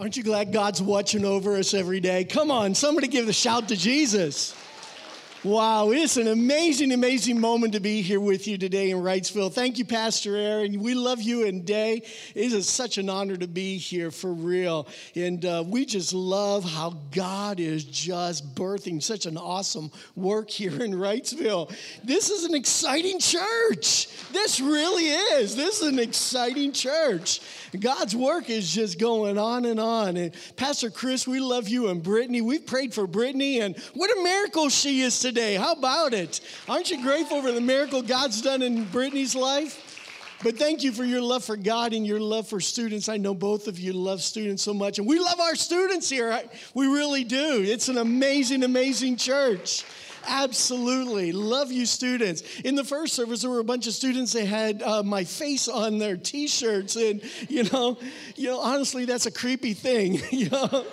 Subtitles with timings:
[0.00, 2.24] Aren't you glad God's watching over us every day?
[2.24, 4.54] Come on, somebody give a shout to Jesus.
[5.42, 9.50] Wow, it's an amazing, amazing moment to be here with you today in Wrightsville.
[9.50, 10.78] Thank you, Pastor Aaron.
[10.80, 12.02] We love you and Day.
[12.34, 14.86] It is such an honor to be here for real.
[15.14, 20.82] And uh, we just love how God is just birthing such an awesome work here
[20.82, 21.74] in Wrightsville.
[22.04, 24.08] This is an exciting church.
[24.32, 25.56] This really is.
[25.56, 27.40] This is an exciting church.
[27.78, 30.16] God's work is just going on and on.
[30.16, 32.40] And Pastor Chris, we love you and Brittany.
[32.40, 35.54] We've prayed for Brittany, and what a miracle she is today.
[35.54, 36.40] How about it?
[36.68, 39.86] Aren't you grateful for the miracle God's done in Brittany's life?
[40.42, 43.10] But thank you for your love for God and your love for students.
[43.10, 46.42] I know both of you love students so much, and we love our students here.
[46.72, 47.62] We really do.
[47.62, 49.84] It's an amazing, amazing church.
[50.30, 51.32] Absolutely.
[51.32, 52.60] Love you, students.
[52.60, 55.66] In the first service, there were a bunch of students that had uh, my face
[55.66, 56.94] on their t shirts.
[56.94, 57.98] And, you know,
[58.36, 60.86] you know, honestly, that's a creepy thing, you know.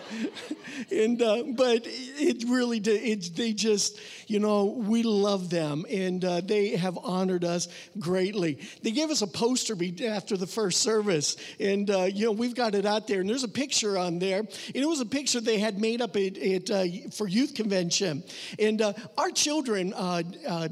[0.92, 3.03] and, uh, but it really did.
[3.03, 7.67] It, they just, you know, we love them and uh, they have honored us
[8.00, 8.58] greatly.
[8.81, 9.75] They gave us a poster
[10.08, 11.38] after the first service.
[11.59, 13.22] And, uh, you know, we've got it out there.
[13.22, 14.40] And there's a picture on there.
[14.40, 18.23] And it was a picture they had made up at, at uh, for youth convention.
[18.58, 20.67] And uh, our children, uh, uh,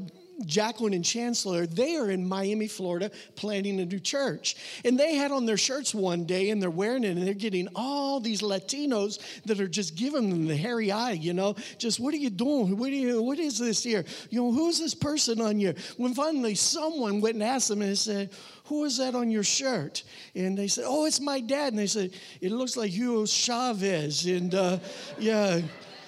[0.46, 4.56] Jacqueline and Chancellor, they are in Miami, Florida, planning a new church.
[4.84, 7.68] And they had on their shirts one day and they're wearing it and they're getting
[7.76, 12.14] all these Latinos that are just giving them the hairy eye, you know, just what
[12.14, 12.78] are you doing?
[12.78, 14.04] What, are you, what is this here?
[14.30, 15.74] You know, who's this person on you?
[15.98, 18.32] When finally someone went and asked them and said,
[18.66, 20.04] who is that on your shirt?
[20.34, 21.74] And they said, oh, it's my dad.
[21.74, 24.26] And they said, it looks like Hugo Chavez.
[24.26, 24.80] And uh,
[25.20, 25.62] yeah,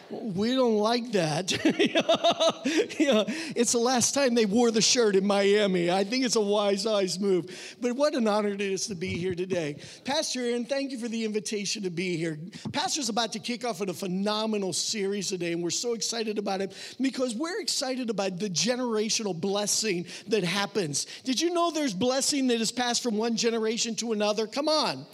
[0.10, 1.52] we don't like that.
[3.00, 3.24] yeah,
[3.56, 5.92] it's the last time they wore the shirt in Miami.
[5.92, 7.76] I think it's a wise eyes move.
[7.82, 9.80] But what an honor it is to be here today.
[10.06, 12.40] Pastor Aaron, thank you for the invitation to be here.
[12.72, 16.74] Pastor's about to kick off a phenomenal series today, and we're so excited about it
[17.02, 21.08] because we're excited about the generational blessing that happens.
[21.24, 24.48] Did you know there's blessing that is passed from one generation to another?
[24.48, 25.06] Come on.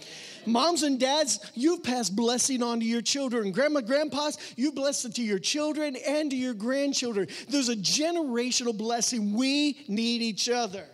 [0.46, 3.52] Moms and dads, you've passed blessing on to your children.
[3.52, 7.28] Grandma, grandpas, you blessed it to your children and to your grandchildren.
[7.48, 9.34] There's a generational blessing.
[9.34, 10.84] We need each other.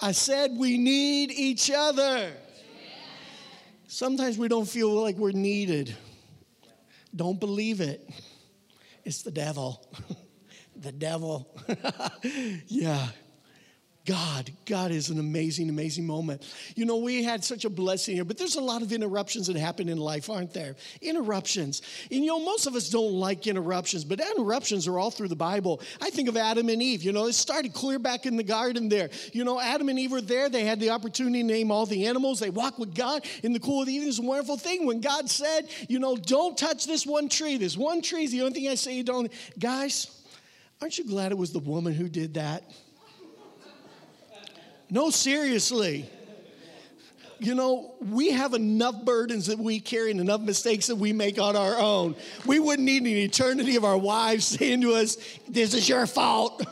[0.00, 2.32] I said we need each other.
[3.88, 5.96] Sometimes we don't feel like we're needed.
[7.14, 8.08] Don't believe it.
[9.04, 9.84] It's the devil.
[10.76, 11.48] the devil.
[12.66, 13.08] yeah.
[14.08, 16.42] God, God is an amazing, amazing moment.
[16.74, 19.56] You know, we had such a blessing here, but there's a lot of interruptions that
[19.56, 20.76] happen in life, aren't there?
[21.02, 21.82] Interruptions.
[22.10, 25.36] And you know, most of us don't like interruptions, but interruptions are all through the
[25.36, 25.82] Bible.
[26.00, 27.02] I think of Adam and Eve.
[27.02, 29.10] You know, it started clear back in the garden there.
[29.34, 30.48] You know, Adam and Eve were there.
[30.48, 32.40] They had the opportunity to name all the animals.
[32.40, 34.08] They walked with God in the cool of the evening.
[34.08, 37.58] It's a wonderful thing when God said, you know, don't touch this one tree.
[37.58, 39.30] This one tree is the only thing I say you don't.
[39.58, 40.06] Guys,
[40.80, 42.64] aren't you glad it was the woman who did that?
[44.90, 46.08] No, seriously.
[47.38, 51.38] You know, we have enough burdens that we carry and enough mistakes that we make
[51.38, 52.16] on our own.
[52.44, 55.16] We wouldn't need an eternity of our wives saying to us,
[55.48, 56.64] This is your fault.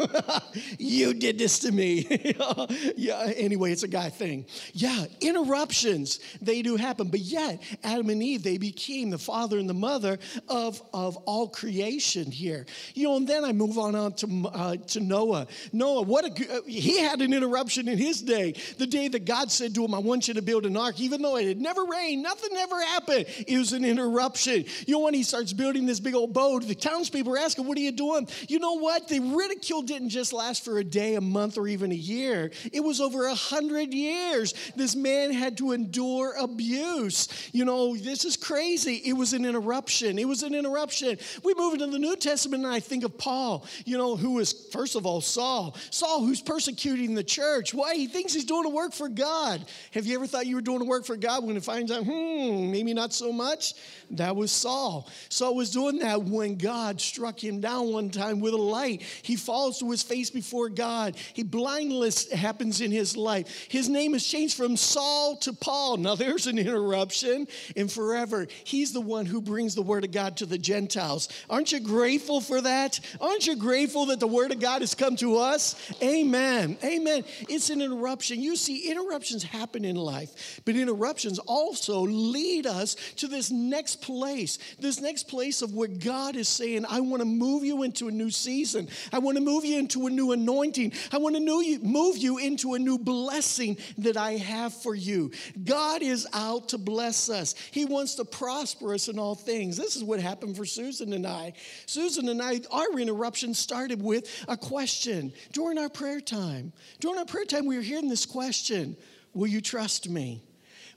[0.79, 2.07] you did this to me.
[2.97, 4.47] yeah, anyway, it's a guy thing.
[4.73, 7.09] Yeah, interruptions, they do happen.
[7.09, 11.49] But yet, Adam and Eve, they became the father and the mother of, of all
[11.49, 12.67] creation here.
[12.95, 15.47] You know, and then I move on, on to, uh, to Noah.
[15.73, 18.55] Noah, what a, he had an interruption in his day.
[18.79, 20.99] The day that God said to him, I want you to build build an ark,
[21.01, 23.27] even though it had never rained, nothing ever happened.
[23.47, 24.65] It was an interruption.
[24.87, 27.79] You know, when he starts building this big old boat, the townspeople are asking, What
[27.79, 28.29] are you doing?
[28.49, 29.09] You know what?
[29.09, 32.51] The ridicule didn't just last for a day, a month, or even a year.
[32.73, 34.55] It was over a hundred years.
[34.77, 37.29] This man had to endure abuse.
[37.53, 38.97] You know, this is crazy.
[39.05, 40.19] It was an interruption.
[40.19, 41.19] It was an interruption.
[41.43, 44.53] We move into the New Testament, and I think of Paul, you know, who is,
[44.73, 45.77] first of all, Saul.
[45.91, 47.73] Saul, who's persecuting the church.
[47.73, 47.95] Why?
[47.95, 49.65] He thinks he's doing a work for God.
[49.93, 52.05] Have you ever thought you were doing a work for God when it finds out,
[52.05, 53.75] hmm, maybe not so much.
[54.11, 55.09] That was Saul.
[55.29, 59.03] Saul was doing that when God struck him down one time with a light.
[59.23, 61.17] He falls to his face before God.
[61.33, 63.67] He blindness happens in his life.
[63.69, 65.97] His name is changed from Saul to Paul.
[65.97, 67.47] Now there's an interruption.
[67.77, 71.29] And forever, he's the one who brings the word of God to the Gentiles.
[71.49, 73.01] Aren't you grateful for that?
[73.21, 75.75] Aren't you grateful that the word of God has come to us?
[76.03, 76.79] Amen.
[76.85, 77.25] Amen.
[77.49, 78.41] It's an interruption.
[78.41, 80.61] You see, interruptions happen in life.
[80.65, 80.96] But interruptions
[81.41, 86.85] also lead us to this next place, this next place of where God is saying,
[86.89, 88.89] I want to move you into a new season.
[89.13, 90.93] I want to move you into a new anointing.
[91.13, 95.31] I want to move you into a new blessing that I have for you.
[95.65, 99.77] God is out to bless us, He wants to prosper us in all things.
[99.77, 101.53] This is what happened for Susan and I.
[101.87, 106.73] Susan and I, our interruption started with a question during our prayer time.
[107.01, 108.97] During our prayer time, we were hearing this question
[109.35, 110.43] Will you trust me?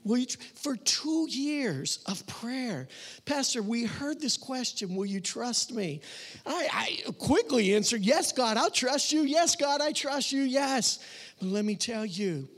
[0.02, 2.88] Will you, for two years of prayer,
[3.26, 6.00] Pastor, we heard this question Will you trust me?
[6.46, 9.22] I, I quickly answered, Yes, God, I'll trust you.
[9.22, 10.42] Yes, God, I trust you.
[10.42, 11.00] Yes.
[11.38, 12.48] But let me tell you,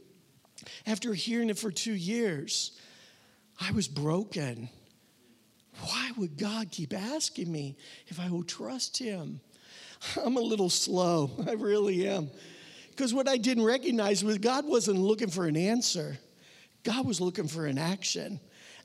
[0.87, 2.79] after hearing it for two years,
[3.61, 4.69] I was broken.
[5.81, 9.41] Why would God keep asking me if I will trust Him?
[10.25, 11.31] I'm a little slow.
[11.49, 12.31] I really am.
[12.91, 16.19] Because what I didn't recognize was God wasn't looking for an answer,
[16.83, 18.41] God was looking for an action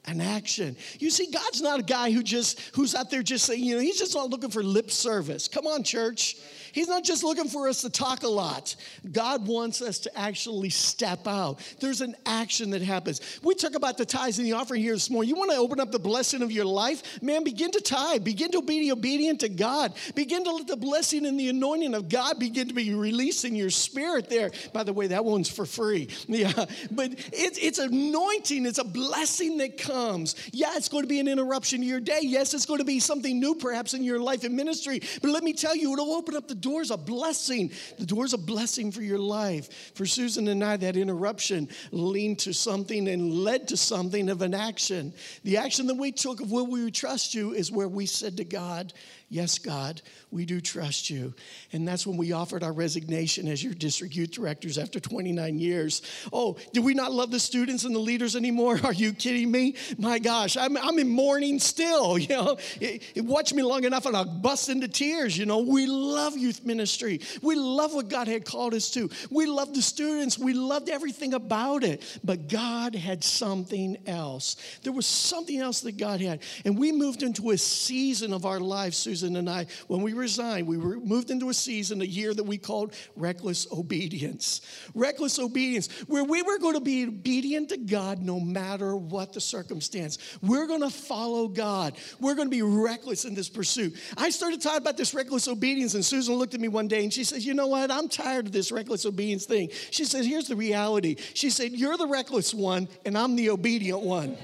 [0.08, 0.78] an action.
[1.00, 3.82] You see, God's not a guy who just who's out there just saying, you know,
[3.82, 5.48] he's just not looking for lip service.
[5.48, 6.38] Come on, church.
[6.72, 8.76] He's not just looking for us to talk a lot.
[9.12, 11.60] God wants us to actually step out.
[11.80, 13.40] There's an action that happens.
[13.44, 15.30] We talk about the tithes and the offering here this morning.
[15.30, 17.22] You want to open up the blessing of your life?
[17.22, 18.24] Man, begin to tithe.
[18.24, 19.94] Begin to be obedient to God.
[20.16, 23.56] Begin to let the blessing and the anointing of God begin to be released in
[23.56, 24.52] your spirit there.
[24.74, 26.10] By the way, that one's for free.
[26.38, 26.66] Yeah.
[26.92, 30.36] But it's, it's anointing, it's a blessing that comes.
[30.52, 32.20] Yeah, it's going to be an interruption to your day.
[32.22, 35.02] Yes, it's going to be something new perhaps in your life and ministry.
[35.22, 37.72] But let me tell you, it'll open up the door's a blessing.
[37.98, 39.92] The door's a blessing for your life.
[39.96, 44.54] For Susan and I, that interruption leaned to something and led to something of an
[44.54, 45.14] action.
[45.44, 48.44] The action that we took of will we trust you is where we said to
[48.44, 48.92] God,
[49.30, 50.02] Yes, God,
[50.32, 51.34] we do trust you.
[51.74, 56.02] And that's when we offered our resignation as your district youth directors after 29 years.
[56.32, 58.80] Oh, do we not love the students and the leaders anymore?
[58.86, 59.76] Are you kidding me?
[59.98, 62.18] My gosh, I'm, I'm in mourning still.
[62.28, 65.38] You know, it, it, watch me long enough and I'll bust into tears.
[65.38, 67.22] You know, we love youth ministry.
[67.42, 69.10] We love what God had called us to.
[69.30, 70.38] We loved the students.
[70.38, 72.20] We loved everything about it.
[72.26, 74.58] But God had something else.
[74.84, 76.42] There was something else that God had.
[76.66, 80.14] And we moved into a season of our lives, Susan Susan and I, when we
[80.14, 84.62] resigned, we were moved into a season, a year that we called reckless obedience.
[84.94, 89.42] Reckless obedience, where we were going to be obedient to God no matter what the
[89.42, 90.20] circumstance.
[90.44, 91.98] We're going to follow God.
[92.20, 93.96] We're going to be reckless in this pursuit.
[94.18, 97.12] I started talking about this reckless obedience, and Susan looked at me one day and
[97.12, 97.90] she says, You know what?
[97.90, 99.70] I'm tired of this reckless obedience thing.
[99.90, 101.16] She said, Here's the reality.
[101.34, 104.38] She said, You're the reckless one, and I'm the obedient one.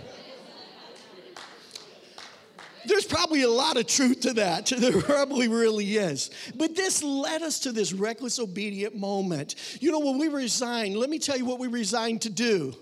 [2.86, 4.72] There's probably a lot of truth to that.
[4.84, 6.30] There probably really is.
[6.56, 9.56] But this led us to this reckless, obedient moment.
[9.82, 12.76] You know, when we resigned, let me tell you what we resigned to do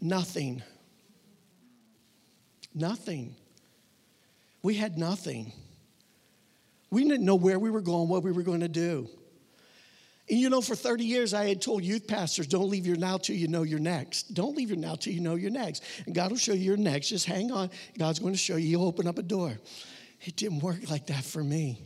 [0.00, 0.62] nothing.
[2.74, 3.34] Nothing.
[4.62, 5.52] We had nothing.
[6.90, 9.08] We didn't know where we were going, what we were going to do.
[10.30, 13.18] And you know, for 30 years, I had told youth pastors, don't leave your now
[13.18, 14.32] till you know your next.
[14.32, 15.82] Don't leave your now till you know your next.
[16.06, 17.08] And God will show you your next.
[17.08, 17.68] Just hang on.
[17.98, 18.68] God's going to show you.
[18.68, 19.58] He'll open up a door.
[20.20, 21.82] It didn't work like that for me.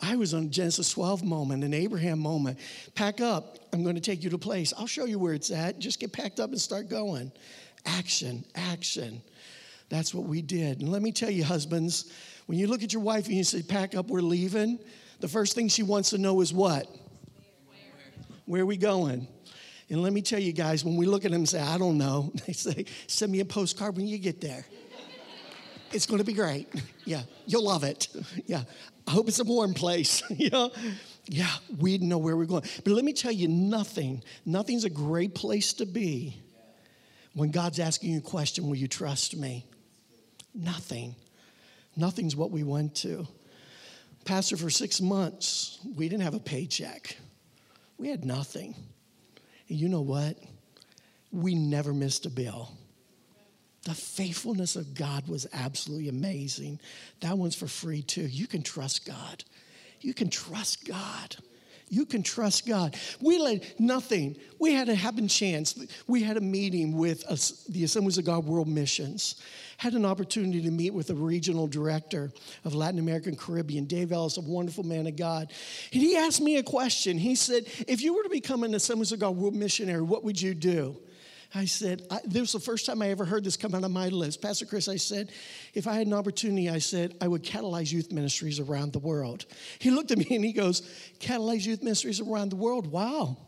[0.00, 2.58] I was on Genesis 12 moment, an Abraham moment.
[2.94, 3.58] Pack up.
[3.72, 4.74] I'm going to take you to a place.
[4.76, 5.78] I'll show you where it's at.
[5.78, 7.32] Just get packed up and start going.
[7.86, 9.22] Action, action.
[9.88, 10.80] That's what we did.
[10.80, 12.12] And let me tell you, husbands,
[12.44, 14.78] when you look at your wife and you say, pack up, we're leaving,
[15.20, 16.86] the first thing she wants to know is what?
[18.48, 19.28] Where are we going?
[19.90, 21.98] And let me tell you guys, when we look at them and say, I don't
[21.98, 24.64] know, they say, send me a postcard when you get there.
[25.92, 26.66] it's going to be great.
[27.04, 28.08] Yeah, you'll love it.
[28.46, 28.64] Yeah,
[29.06, 30.22] I hope it's a warm place.
[30.30, 30.68] yeah.
[31.26, 32.64] Yeah, we didn't know where we're going.
[32.84, 36.42] But let me tell you, nothing, nothing's a great place to be
[37.34, 39.66] when God's asking you a question, will you trust me?
[40.54, 41.14] Nothing.
[41.96, 43.26] Nothing's what we went to.
[44.24, 47.16] Pastor, for six months, we didn't have a paycheck.
[47.98, 48.74] We had nothing.
[49.68, 50.38] And you know what?
[51.30, 52.70] We never missed a bill.
[53.84, 56.80] The faithfulness of God was absolutely amazing.
[57.20, 58.22] That one's for free too.
[58.22, 59.44] You can trust God.
[60.00, 61.36] You can trust God.
[61.90, 62.96] You can trust God.
[63.20, 64.36] We let nothing.
[64.58, 65.86] We had a happen chance.
[66.06, 69.36] We had a meeting with us, the Assemblies of God World Missions.
[69.78, 72.32] Had an opportunity to meet with a regional director
[72.64, 75.52] of Latin American Caribbean, Dave Ellis, a wonderful man of God.
[75.92, 77.16] And he asked me a question.
[77.16, 80.42] He said, If you were to become an Assemblies of God World missionary, what would
[80.42, 80.96] you do?
[81.54, 83.90] I said, I, this was the first time I ever heard this come out of
[83.90, 84.36] my lips.
[84.36, 85.30] Pastor Chris, I said,
[85.72, 89.46] if I had an opportunity, I said, I would catalyze youth ministries around the world.
[89.78, 90.82] He looked at me and he goes,
[91.20, 92.86] catalyze youth ministries around the world?
[92.86, 93.38] Wow.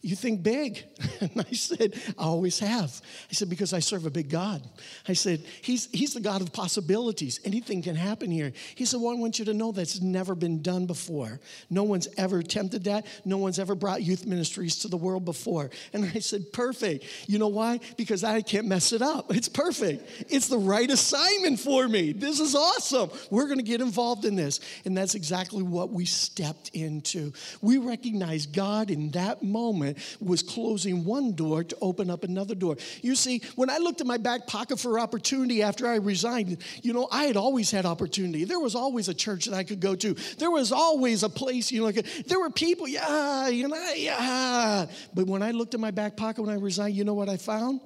[0.00, 0.84] You think big.
[1.20, 3.00] And I said, I always have.
[3.28, 4.62] I said, because I serve a big God.
[5.08, 7.40] I said, he's, he's the God of possibilities.
[7.44, 8.52] Anything can happen here.
[8.76, 11.40] He said, Well, I want you to know that's never been done before.
[11.70, 13.04] No one's ever attempted that.
[13.24, 15.70] No one's ever brought youth ministries to the world before.
[15.92, 17.04] And I said, Perfect.
[17.26, 17.80] You know why?
[17.96, 19.34] Because I can't mess it up.
[19.34, 20.08] It's perfect.
[20.30, 22.12] It's the right assignment for me.
[22.12, 23.10] This is awesome.
[23.30, 24.60] We're going to get involved in this.
[24.84, 27.32] And that's exactly what we stepped into.
[27.60, 29.87] We recognized God in that moment
[30.20, 32.76] was closing one door to open up another door.
[33.02, 36.92] You see, when I looked at my back pocket for opportunity after I resigned, you
[36.92, 38.44] know, I had always had opportunity.
[38.44, 40.14] There was always a church that I could go to.
[40.38, 44.86] There was always a place, you know, like there were people, yeah, you know, yeah.
[45.14, 47.36] But when I looked at my back pocket when I resigned, you know what I
[47.36, 47.80] found?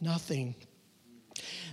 [0.00, 0.54] Nothing.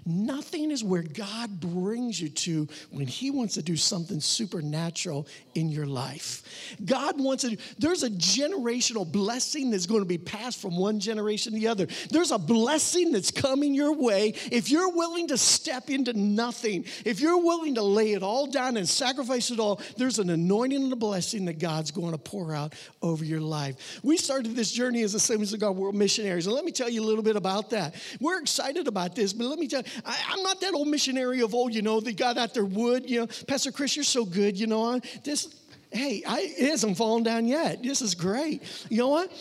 [0.10, 5.70] Nothing is where God brings you to when He wants to do something supernatural in
[5.70, 6.76] your life.
[6.84, 11.54] God wants to, there's a generational blessing that's going to be passed from one generation
[11.54, 11.88] to the other.
[12.10, 14.34] There's a blessing that's coming your way.
[14.52, 18.78] If you're willing to step into nothing, if you're willing to lay it all down
[18.78, 22.54] and sacrifice it all, there's an anointing and a blessing that God's going to pour
[22.54, 24.00] out over your life.
[24.04, 26.90] We started this journey as the Assemblies of God World Missionaries, and let me tell
[26.90, 27.96] you a little bit about that.
[28.20, 31.42] We're excited about this, but let me tell you, I, am not that old missionary
[31.42, 33.10] of old, you know, that got out their wood.
[33.10, 34.84] You know, Pastor Chris, you're so good, you know.
[34.84, 35.54] I, This,
[35.92, 37.84] hey, I, it hasn't fallen down yet.
[37.84, 38.64] This is great.
[38.90, 39.32] You know what?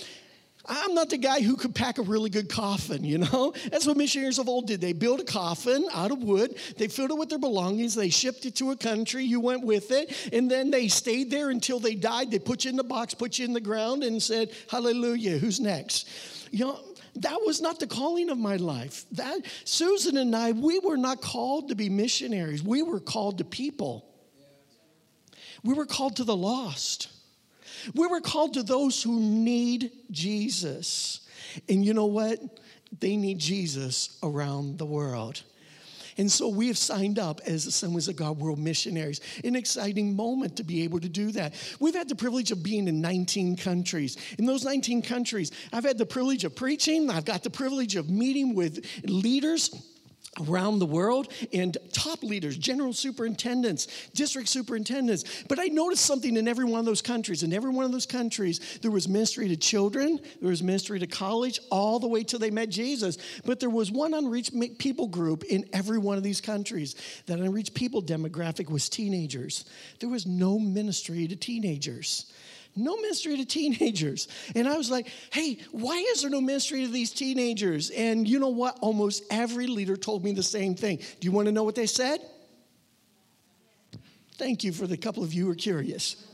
[0.68, 3.54] I'm not the guy who could pack a really good coffin, you know?
[3.70, 4.80] That's what missionaries of old did.
[4.80, 8.44] They built a coffin out of wood, they filled it with their belongings, they shipped
[8.44, 11.94] it to a country, you went with it, and then they stayed there until they
[11.94, 12.30] died.
[12.30, 15.58] They put you in the box, put you in the ground, and said, Hallelujah, who's
[15.58, 16.08] next?
[16.50, 16.80] You know,
[17.22, 19.04] that was not the calling of my life.
[19.12, 22.62] That Susan and I, we were not called to be missionaries.
[22.62, 24.04] We were called to people.
[25.64, 27.08] We were called to the lost.
[27.94, 31.20] We were called to those who need Jesus.
[31.68, 32.38] And you know what?
[33.00, 35.42] They need Jesus around the world.
[36.18, 39.20] And so we have signed up as the Assemblies of God World Missionaries.
[39.44, 41.54] An exciting moment to be able to do that.
[41.78, 44.16] We've had the privilege of being in 19 countries.
[44.38, 48.10] In those 19 countries, I've had the privilege of preaching, I've got the privilege of
[48.10, 49.70] meeting with leaders
[50.48, 55.24] around the world and top leaders, general superintendents, district superintendents.
[55.48, 57.42] But I noticed something in every one of those countries.
[57.42, 61.06] In every one of those countries, there was ministry to children, there was ministry to
[61.06, 63.18] college, all the way till they met Jesus.
[63.44, 66.94] But there was one unreached people group in every one of these countries.
[67.26, 69.64] That unreached people demographic was teenagers.
[70.00, 72.26] There was no ministry to teenagers
[72.76, 74.28] no ministry to teenagers.
[74.54, 77.90] And I was like, hey, why is there no ministry to these teenagers?
[77.90, 78.78] And you know what?
[78.80, 80.98] Almost every leader told me the same thing.
[80.98, 82.20] Do you want to know what they said?
[84.36, 86.24] Thank you for the couple of you who are curious.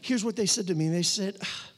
[0.00, 1.70] Here's what they said to me they said, ah,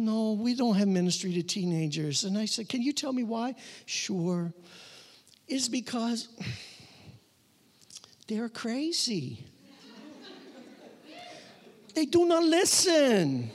[0.00, 2.24] no, we don't have ministry to teenagers.
[2.24, 3.54] And I said, Can you tell me why?
[3.84, 4.52] Sure.
[5.46, 6.28] It's because
[8.26, 9.44] they're crazy.
[11.94, 13.50] They do not listen.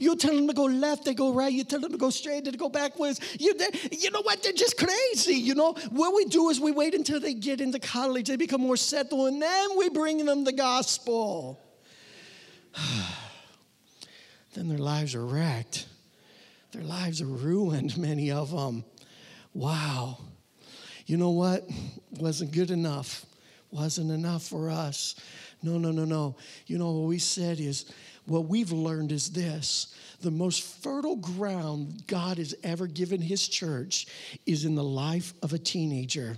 [0.00, 1.52] You tell them to go left, they go right.
[1.52, 3.20] You tell them to go straight, they go backwards.
[3.38, 4.42] You, they, you know what?
[4.42, 5.34] They're just crazy.
[5.34, 8.60] You know what we do is we wait until they get into college, they become
[8.60, 11.58] more settled, and then we bring them the gospel.
[14.54, 15.86] then their lives are wrecked.
[16.72, 17.96] Their lives are ruined.
[17.96, 18.84] Many of them.
[19.54, 20.18] Wow.
[21.06, 21.66] You know what?
[22.18, 23.24] Wasn't good enough.
[23.70, 25.14] Wasn't enough for us.
[25.62, 26.36] No, no, no, no.
[26.66, 27.86] You know, what we said is,
[28.26, 34.06] what we've learned is this the most fertile ground God has ever given his church
[34.46, 36.36] is in the life of a teenager.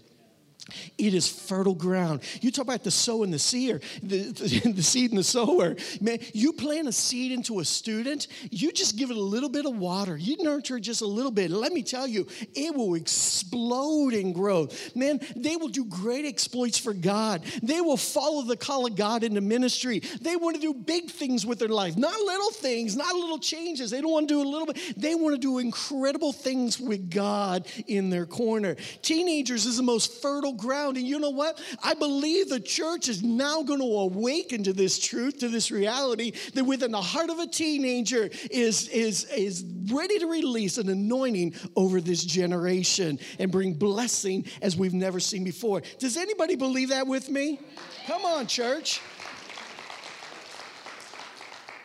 [0.99, 2.23] It is fertile ground.
[2.41, 5.77] You talk about the sower and the seer, the, the, the, seed and the sower.
[6.01, 9.67] Man, you plant a seed into a student, you just give it a little bit
[9.67, 10.17] of water.
[10.17, 11.51] You nurture it just a little bit.
[11.51, 14.95] Let me tell you, it will explode in growth.
[14.95, 17.43] Man, they will do great exploits for God.
[17.63, 20.01] They will follow the call of God into ministry.
[20.21, 23.91] They want to do big things with their life, not little things, not little changes.
[23.91, 24.95] They don't want to do a little bit.
[24.97, 28.77] They want to do incredible things with God in their corner.
[29.03, 30.97] Teenagers is the most fertile ground.
[30.97, 31.61] And you know what?
[31.83, 36.33] I believe the church is now going to awaken to this truth, to this reality
[36.55, 41.55] that within the heart of a teenager is, is, is ready to release an anointing
[41.77, 45.83] over this generation and bring blessing as we've never seen before.
[45.99, 47.61] Does anybody believe that with me?
[48.07, 49.01] Come on, church.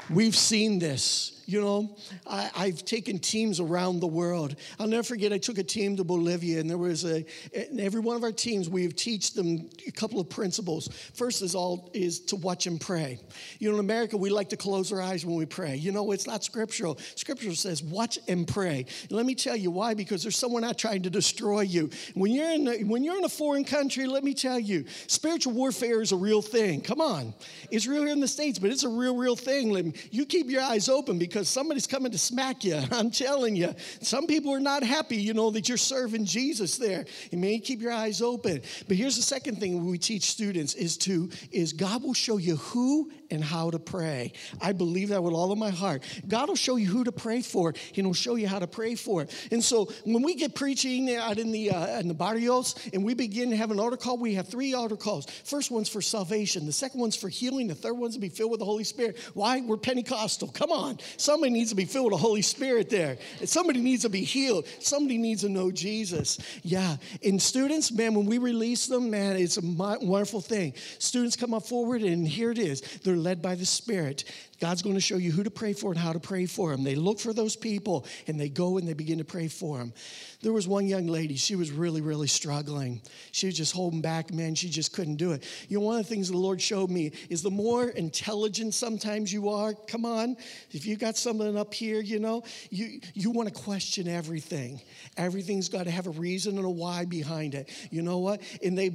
[0.10, 4.56] We've seen this You know, I, I've taken teams around the world.
[4.80, 8.02] I'll never forget, I took a team to Bolivia, and there was a, in every
[8.02, 10.90] one of our teams, we have teach them a couple of principles.
[11.14, 13.20] First is all is to watch and pray.
[13.60, 15.76] You know, in America, we like to close our eyes when we pray.
[15.76, 16.98] You know, it's not scriptural.
[17.16, 18.86] Scripture says watch and pray.
[19.04, 21.90] And let me tell you why, because there's someone out trying to destroy you.
[22.16, 25.54] When you're in a, when you're in a foreign country, let me tell you, spiritual
[25.54, 26.82] warfare is a real thing.
[26.82, 27.34] Come on.
[27.70, 29.94] It's real here in the States, but it's a real, real thing.
[30.12, 32.82] You keep your eyes open because somebody's coming to smack you.
[32.92, 33.74] I'm telling you.
[34.02, 37.06] Some people are not happy, you know, that you're serving Jesus there.
[37.32, 38.62] You may keep your eyes open.
[38.88, 42.58] But here's the second thing we teach students is to is God will show you
[42.58, 44.34] who and how to pray.
[44.62, 46.04] I believe that with all of my heart.
[46.28, 49.24] God will show you who to pray for, He'll show you how to pray for
[49.24, 49.48] it.
[49.52, 53.14] And so when we get preaching out in the uh, in the barrios and we
[53.14, 55.26] begin to have an altar call, we have three altar calls.
[55.44, 58.52] First one's for salvation, the second one's for healing, the third one's to be filled
[58.52, 59.18] with the Holy Spirit.
[59.34, 59.62] Why?
[59.62, 60.50] We're Pentecostal.
[60.50, 61.00] Come on.
[61.26, 63.18] Somebody needs to be filled with the Holy Spirit there.
[63.46, 64.68] Somebody needs to be healed.
[64.80, 66.38] Somebody needs to know Jesus.
[66.62, 66.98] Yeah.
[67.24, 70.76] And students, man, when we release them, man, it's a wonderful thing.
[71.00, 72.82] Students come up forward, and here it is.
[73.04, 74.24] They're led by the Spirit.
[74.60, 76.84] God's going to show you who to pray for and how to pray for them.
[76.84, 79.94] They look for those people and they go and they begin to pray for them.
[80.42, 83.02] There was one young lady, she was really, really struggling.
[83.32, 85.44] She was just holding back, man, she just couldn't do it.
[85.68, 89.34] You know, one of the things the Lord showed me is the more intelligent sometimes
[89.34, 90.38] you are, come on,
[90.72, 94.82] if you got something up here, you know, you, you want to question everything.
[95.18, 97.70] Everything's got to have a reason and a why behind it.
[97.92, 98.42] You know what?
[98.64, 98.92] And they,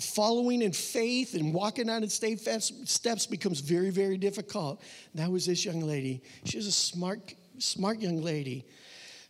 [0.00, 4.82] following in faith and walking out in steps becomes very, very difficult.
[5.14, 6.22] That was this young lady.
[6.44, 8.64] She was a smart, smart young lady.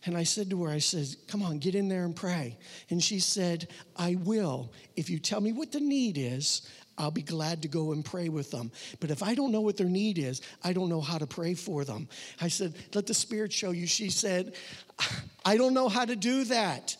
[0.05, 2.57] And I said to her, I said, Come on, get in there and pray.
[2.89, 4.71] And she said, I will.
[4.95, 8.29] If you tell me what the need is, I'll be glad to go and pray
[8.29, 8.71] with them.
[8.99, 11.53] But if I don't know what their need is, I don't know how to pray
[11.53, 12.07] for them.
[12.41, 13.85] I said, Let the Spirit show you.
[13.85, 14.53] She said,
[15.45, 16.95] I don't know how to do that.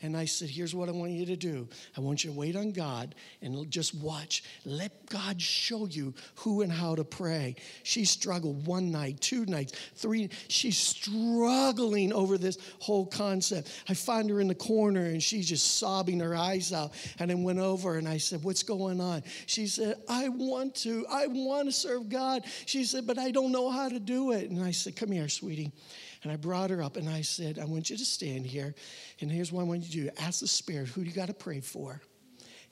[0.00, 2.56] And I said, Here's what I want you to do I want you to wait
[2.56, 4.44] on God and just watch.
[4.64, 7.56] Let God show you who and how to pray.
[7.82, 10.30] She struggled one night, two nights, three.
[10.48, 13.70] She's struggling over this whole concept.
[13.88, 16.92] I find her in the corner and she's just sobbing her eyes out.
[17.18, 19.22] And I went over and I said, What's going on?
[19.46, 21.06] She said, I want to.
[21.10, 22.44] I want to serve God.
[22.66, 24.50] She said, But I don't know how to do it.
[24.50, 25.72] And I said, Come here, sweetie.
[26.22, 28.74] And I brought her up and I said, I want you to stand here.
[29.20, 31.28] And here's what I want you to do ask the Spirit, who do you got
[31.28, 32.00] to pray for?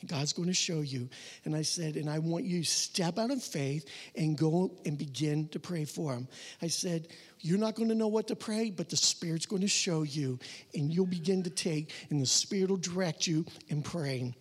[0.00, 1.08] And God's going to show you.
[1.44, 4.98] And I said, and I want you to step out of faith and go and
[4.98, 6.28] begin to pray for him.
[6.60, 7.08] I said,
[7.40, 10.38] you're not going to know what to pray, but the Spirit's going to show you,
[10.74, 14.34] and you'll begin to take, and the Spirit will direct you in praying.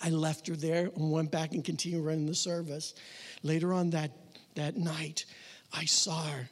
[0.00, 2.94] I left her there and went back and continued running the service.
[3.42, 4.12] Later on that,
[4.54, 5.24] that night,
[5.72, 6.48] I saw her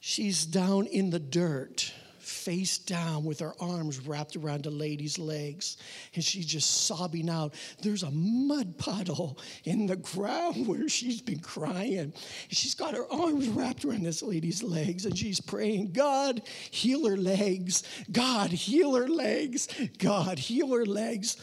[0.00, 5.76] She's down in the dirt, face down, with her arms wrapped around a lady's legs,
[6.14, 7.54] and she's just sobbing out.
[7.82, 12.12] There's a mud puddle in the ground where she's been crying.
[12.48, 17.16] She's got her arms wrapped around this lady's legs, and she's praying, God, heal her
[17.16, 17.82] legs.
[18.12, 19.68] God, heal her legs.
[19.98, 21.36] God, heal her legs.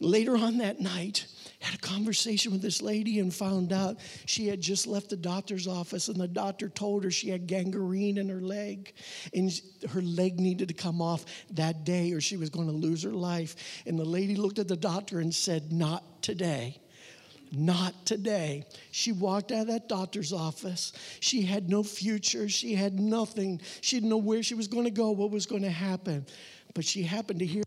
[0.00, 1.26] Later on that night,
[1.66, 5.66] had a conversation with this lady and found out she had just left the doctor's
[5.66, 8.94] office and the doctor told her she had gangrene in her leg
[9.34, 13.02] and her leg needed to come off that day or she was going to lose
[13.02, 16.78] her life and the lady looked at the doctor and said not today
[17.52, 18.66] not today.
[18.90, 20.92] She walked out of that doctor's office.
[21.20, 22.48] She had no future.
[22.48, 23.60] She had nothing.
[23.82, 26.26] She didn't know where she was going to go, what was going to happen.
[26.74, 27.62] But she happened to hear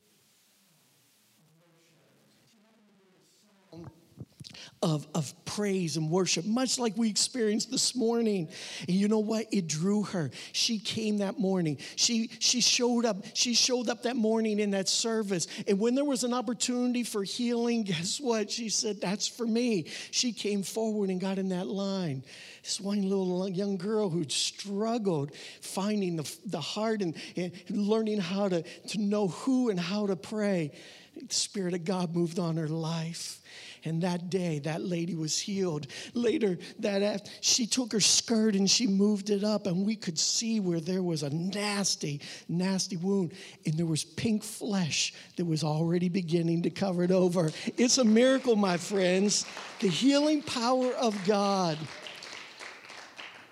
[4.82, 8.48] of, of praise and worship, much like we experienced this morning.
[8.88, 9.48] And you know what?
[9.52, 10.32] It drew her.
[10.54, 11.78] She came that morning.
[11.98, 13.18] She, she showed up.
[13.34, 15.48] She showed up that morning in that service.
[15.68, 18.50] And when there was an opportunity for healing, guess what?
[18.50, 19.88] She said, That's for me.
[20.12, 22.24] She came forward and got in that line.
[22.64, 28.48] This one little young girl who struggled finding the, the heart and, and learning how
[28.48, 30.72] to, to know who and how to pray.
[31.16, 33.42] The Spirit of God moved on her life.
[33.86, 35.88] And that day, that lady was healed.
[36.14, 40.20] Later, that after, she took her skirt and she moved it up, and we could
[40.20, 43.34] see where there was a nasty, nasty wound,
[43.66, 47.52] and there was pink flesh that was already beginning to cover it over.
[47.78, 49.46] It's a miracle, my friends.
[49.80, 51.78] The healing power of God.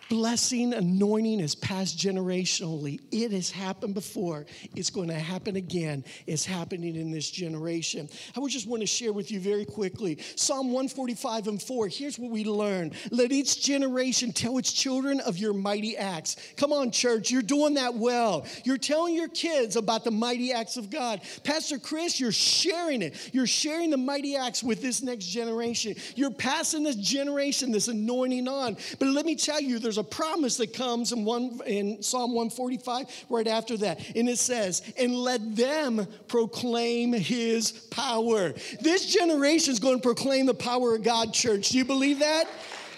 [0.10, 3.02] Blessing, anointing is passed generationally.
[3.12, 4.46] It has happened before.
[4.74, 6.06] It's going to happen again.
[6.26, 8.08] It's happening in this generation.
[8.36, 11.88] I would just want to share with you very quickly Psalm 145 and 4.
[11.90, 16.38] Here's what we learn Let each generation tell its children of your mighty acts.
[16.56, 18.46] Come on, church, you're doing that well.
[18.64, 21.22] You're telling your kids about the mighty acts of God.
[21.44, 23.30] Pastor Chris, you're sharing it.
[23.34, 25.96] You're sharing the mighty acts with this next generation.
[26.16, 28.78] You're passing this generation, this anointing on.
[29.00, 32.34] But let me tell you, there's there's a promise that comes in, one, in Psalm
[32.34, 34.16] 145 right after that.
[34.16, 38.54] And it says, And let them proclaim his power.
[38.82, 41.70] This generation is going to proclaim the power of God, church.
[41.70, 42.46] Do you believe that?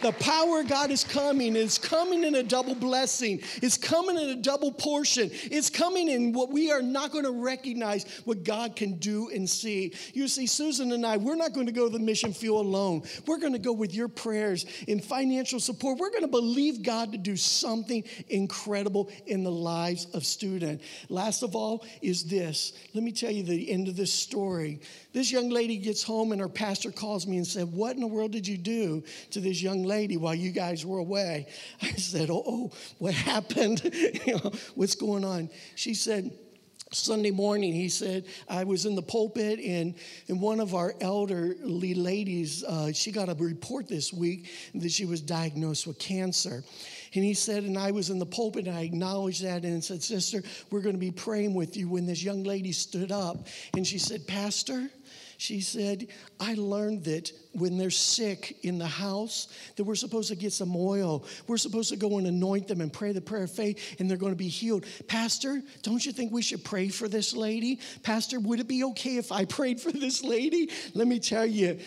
[0.01, 1.55] The power of God is coming.
[1.57, 3.41] It's coming in a double blessing.
[3.61, 5.29] It's coming in a double portion.
[5.33, 9.49] It's coming in what we are not going to recognize what God can do and
[9.49, 9.93] see.
[10.13, 13.03] You see, Susan and I, we're not going to go to the mission field alone.
[13.27, 15.97] We're going to go with your prayers and financial support.
[15.97, 20.85] We're going to believe God to do something incredible in the lives of students.
[21.09, 22.73] Last of all is this.
[22.93, 24.79] Let me tell you the end of this story.
[25.11, 28.07] This young lady gets home and her pastor calls me and said, What in the
[28.07, 31.47] world did you do to this young lady while you guys were away?
[31.81, 33.81] I said, Oh, oh what happened?
[34.25, 35.49] you know, what's going on?
[35.75, 36.31] She said,
[36.91, 39.93] Sunday morning, he said, I was in the pulpit, and,
[40.27, 45.05] and one of our elderly ladies, uh, she got a report this week that she
[45.05, 46.63] was diagnosed with cancer.
[47.13, 50.03] And he said, and I was in the pulpit and I acknowledged that and said,
[50.03, 51.89] Sister, we're going to be praying with you.
[51.89, 54.89] When this young lady stood up and she said, Pastor,
[55.39, 59.47] she said, I learned that when they're sick in the house,
[59.77, 61.23] that we're supposed to get some oil.
[61.47, 64.17] We're supposed to go and anoint them and pray the prayer of faith, and they're
[64.17, 64.85] going to be healed.
[65.07, 67.79] Pastor, don't you think we should pray for this lady?
[68.03, 70.71] Pastor, would it be okay if I prayed for this lady?
[70.93, 71.79] Let me tell you,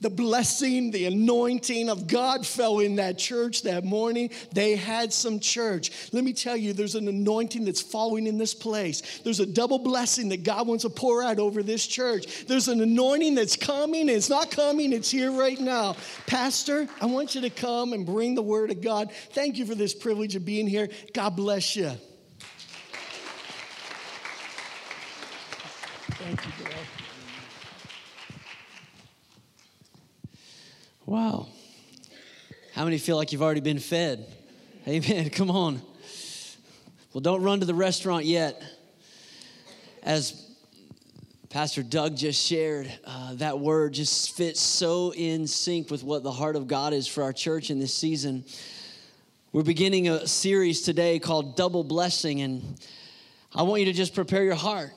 [0.00, 4.30] the blessing, the anointing of God fell in that church that morning.
[4.52, 6.10] They had some church.
[6.12, 9.20] Let me tell you, there's an anointing that's falling in this place.
[9.22, 12.46] There's a double blessing that God wants to pour out over this church.
[12.46, 14.08] There's an anointing that's coming.
[14.08, 15.96] It's not coming, it's here right now.
[16.26, 19.12] Pastor, I want you to come and bring the word of God.
[19.32, 20.88] Thank you for this privilege of being here.
[21.12, 21.92] God bless you.
[26.12, 26.74] Thank you, girl.
[31.10, 31.48] Wow.
[32.72, 34.24] How many feel like you've already been fed?
[34.86, 35.28] Amen.
[35.30, 35.82] Come on.
[37.12, 38.62] Well, don't run to the restaurant yet.
[40.04, 40.48] As
[41.48, 46.30] Pastor Doug just shared, uh, that word just fits so in sync with what the
[46.30, 48.44] heart of God is for our church in this season.
[49.50, 52.80] We're beginning a series today called Double Blessing, and
[53.52, 54.92] I want you to just prepare your heart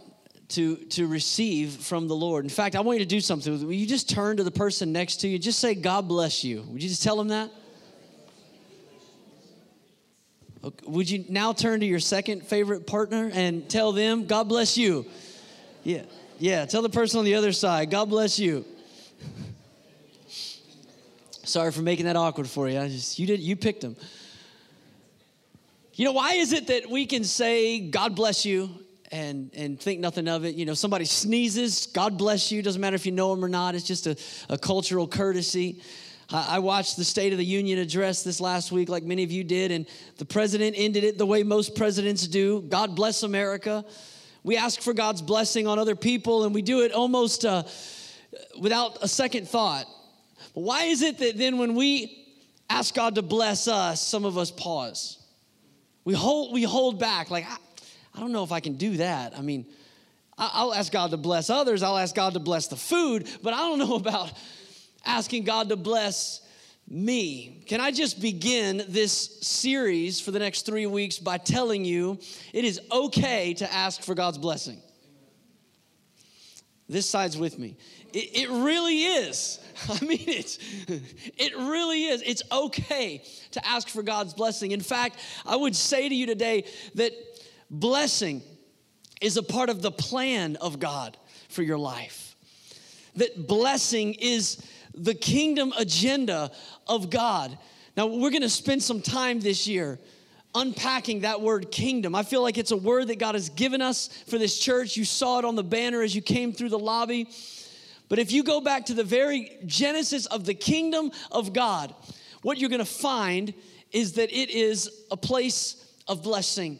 [0.53, 2.45] to, to receive from the Lord.
[2.45, 3.65] In fact, I want you to do something.
[3.65, 5.39] Will you just turn to the person next to you?
[5.39, 6.61] Just say, God bless you.
[6.69, 7.51] Would you just tell them that?
[10.63, 10.85] Okay.
[10.87, 15.05] Would you now turn to your second favorite partner and tell them, God bless you?
[15.83, 16.03] Yeah,
[16.39, 16.65] yeah.
[16.65, 18.63] Tell the person on the other side, God bless you.
[21.43, 22.79] Sorry for making that awkward for you.
[22.79, 23.97] I just you did you picked them.
[25.95, 28.82] You know why is it that we can say God bless you
[29.13, 30.55] and, and think nothing of it.
[30.55, 33.75] You know, somebody sneezes, God bless you, doesn't matter if you know them or not,
[33.75, 34.17] it's just a,
[34.49, 35.83] a cultural courtesy.
[36.31, 39.31] I, I watched the State of the Union address this last week, like many of
[39.31, 39.85] you did, and
[40.17, 43.85] the president ended it the way most presidents do God bless America.
[44.41, 47.63] We ask for God's blessing on other people, and we do it almost uh,
[48.59, 49.85] without a second thought.
[50.55, 52.25] But why is it that then when we
[52.67, 55.19] ask God to bless us, some of us pause?
[56.03, 57.45] We hold, we hold back, like,
[58.15, 59.37] I don't know if I can do that.
[59.37, 59.65] I mean,
[60.37, 63.57] I'll ask God to bless others, I'll ask God to bless the food, but I
[63.57, 64.31] don't know about
[65.05, 66.41] asking God to bless
[66.87, 67.63] me.
[67.67, 72.19] Can I just begin this series for the next three weeks by telling you
[72.51, 74.81] it is okay to ask for God's blessing?
[76.89, 77.77] This side's with me.
[78.11, 79.59] It, it really is.
[79.89, 80.59] I mean, it's,
[81.37, 82.21] it really is.
[82.23, 84.71] It's okay to ask for God's blessing.
[84.71, 87.13] In fact, I would say to you today that
[87.73, 88.43] Blessing
[89.19, 91.17] is a part of the plan of God
[91.49, 92.35] for your life.
[93.15, 96.51] That blessing is the kingdom agenda
[96.85, 97.57] of God.
[97.97, 99.99] Now, we're gonna spend some time this year
[100.53, 102.13] unpacking that word kingdom.
[102.13, 104.95] I feel like it's a word that God has given us for this church.
[104.95, 107.27] You saw it on the banner as you came through the lobby.
[108.07, 111.95] But if you go back to the very genesis of the kingdom of God,
[112.43, 113.51] what you're gonna find
[113.91, 116.79] is that it is a place of blessing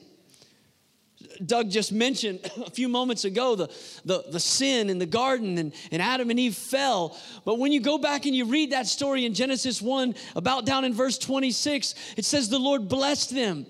[1.46, 3.70] Doug just mentioned a few moments ago the,
[4.06, 7.18] the, the sin in the garden and, and Adam and Eve fell.
[7.46, 10.86] But when you go back and you read that story in Genesis 1, about down
[10.86, 13.66] in verse 26, it says, The Lord blessed them.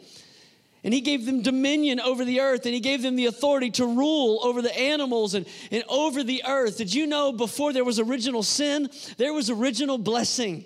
[0.85, 3.85] And he gave them dominion over the earth, and he gave them the authority to
[3.85, 6.77] rule over the animals and, and over the earth.
[6.77, 10.65] Did you know before there was original sin, there was original blessing?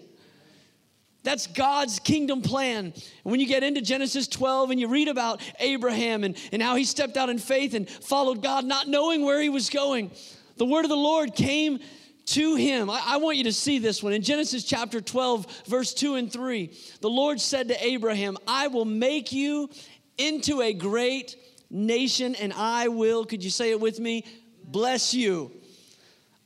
[1.23, 2.93] That's God's kingdom plan.
[3.23, 6.83] When you get into Genesis 12 and you read about Abraham and, and how he
[6.83, 10.11] stepped out in faith and followed God, not knowing where he was going,
[10.55, 11.79] the word of the Lord came
[12.27, 12.89] to him.
[12.89, 14.13] I, I, want you to see this one.
[14.13, 18.85] In Genesis chapter 12, verse 2 and 3, the Lord said to Abraham, I will
[18.85, 19.69] make you
[20.17, 21.35] into a great
[21.69, 24.25] nation, and I will, could you say it with me?
[24.63, 25.51] Bless you.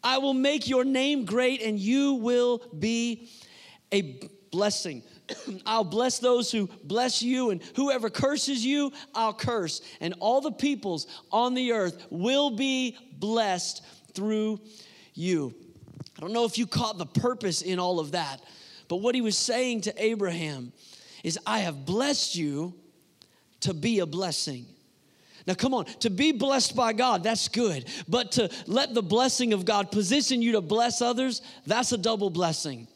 [0.04, 3.30] I will make your name great, and you will be
[3.92, 4.20] a
[4.52, 5.02] blessing.
[5.66, 9.82] I'll bless those who bless you, and whoever curses you, I'll curse.
[10.00, 13.84] And all the peoples on the earth will be blessed
[14.14, 14.60] through
[15.14, 15.54] you.
[16.18, 18.42] I don't know if you caught the purpose in all of that,
[18.88, 20.74] but what he was saying to Abraham
[21.24, 22.74] is, I have blessed you
[23.62, 24.66] to be a blessing.
[25.48, 27.86] Now, come on, to be blessed by God, that's good.
[28.08, 32.30] But to let the blessing of God position you to bless others, that's a double
[32.30, 32.88] blessing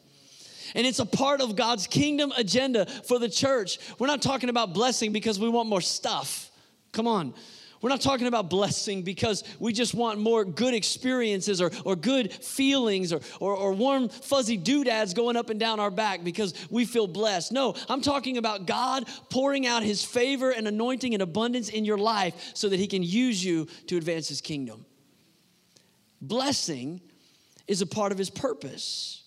[0.74, 3.78] and it's a part of God's kingdom agenda for the church.
[3.98, 6.50] We're not talking about blessing because we want more stuff.
[6.92, 7.34] Come on.
[7.82, 12.32] We're not talking about blessing because we just want more good experiences or, or good
[12.32, 16.84] feelings or, or, or warm, fuzzy doodads going up and down our back because we
[16.84, 17.52] feel blessed.
[17.52, 21.98] No, I'm talking about God pouring out his favor and anointing and abundance in your
[21.98, 24.86] life so that he can use you to advance his kingdom.
[26.20, 27.00] Blessing
[27.68, 29.22] is a part of his purpose.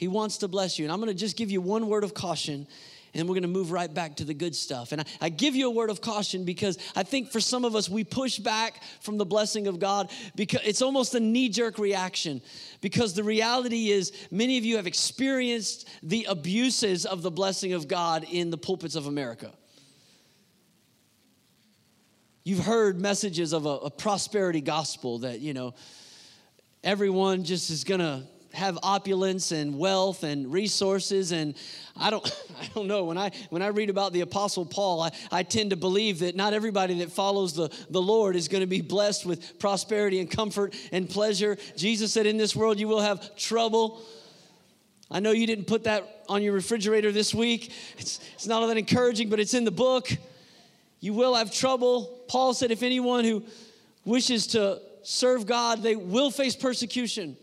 [0.00, 0.86] He wants to bless you.
[0.86, 2.66] And I'm going to just give you one word of caution
[3.12, 4.92] and we're going to move right back to the good stuff.
[4.92, 7.74] And I, I, give you a word of caution because I think for some of
[7.74, 11.78] us, we push back from the blessing of God because it's almost a knee jerk
[11.78, 12.40] reaction.
[12.80, 17.86] Because the reality is, many of you have experienced the abuses of the blessing of
[17.86, 19.52] God in the pulpits of America.
[22.42, 25.74] You've heard messages of a, a prosperity gospel that, you know,
[26.82, 31.54] everyone just is going to have opulence and wealth and resources and
[31.96, 32.24] i don't
[32.60, 33.04] i don't know.
[33.04, 36.34] When i when i read about the apostle paul i, I tend to believe that
[36.34, 40.30] not everybody that follows the, the lord is going to be blessed with prosperity and
[40.30, 41.56] comfort and pleasure.
[41.76, 44.02] Jesus said in this world you will have trouble.
[45.10, 47.72] I know you didn't put that on your refrigerator this week.
[47.98, 50.08] It's, it's not all that encouraging but it's in the book.
[51.00, 52.24] You will have trouble.
[52.28, 53.44] Paul said if anyone who
[54.04, 57.36] wishes to serve god they will face persecution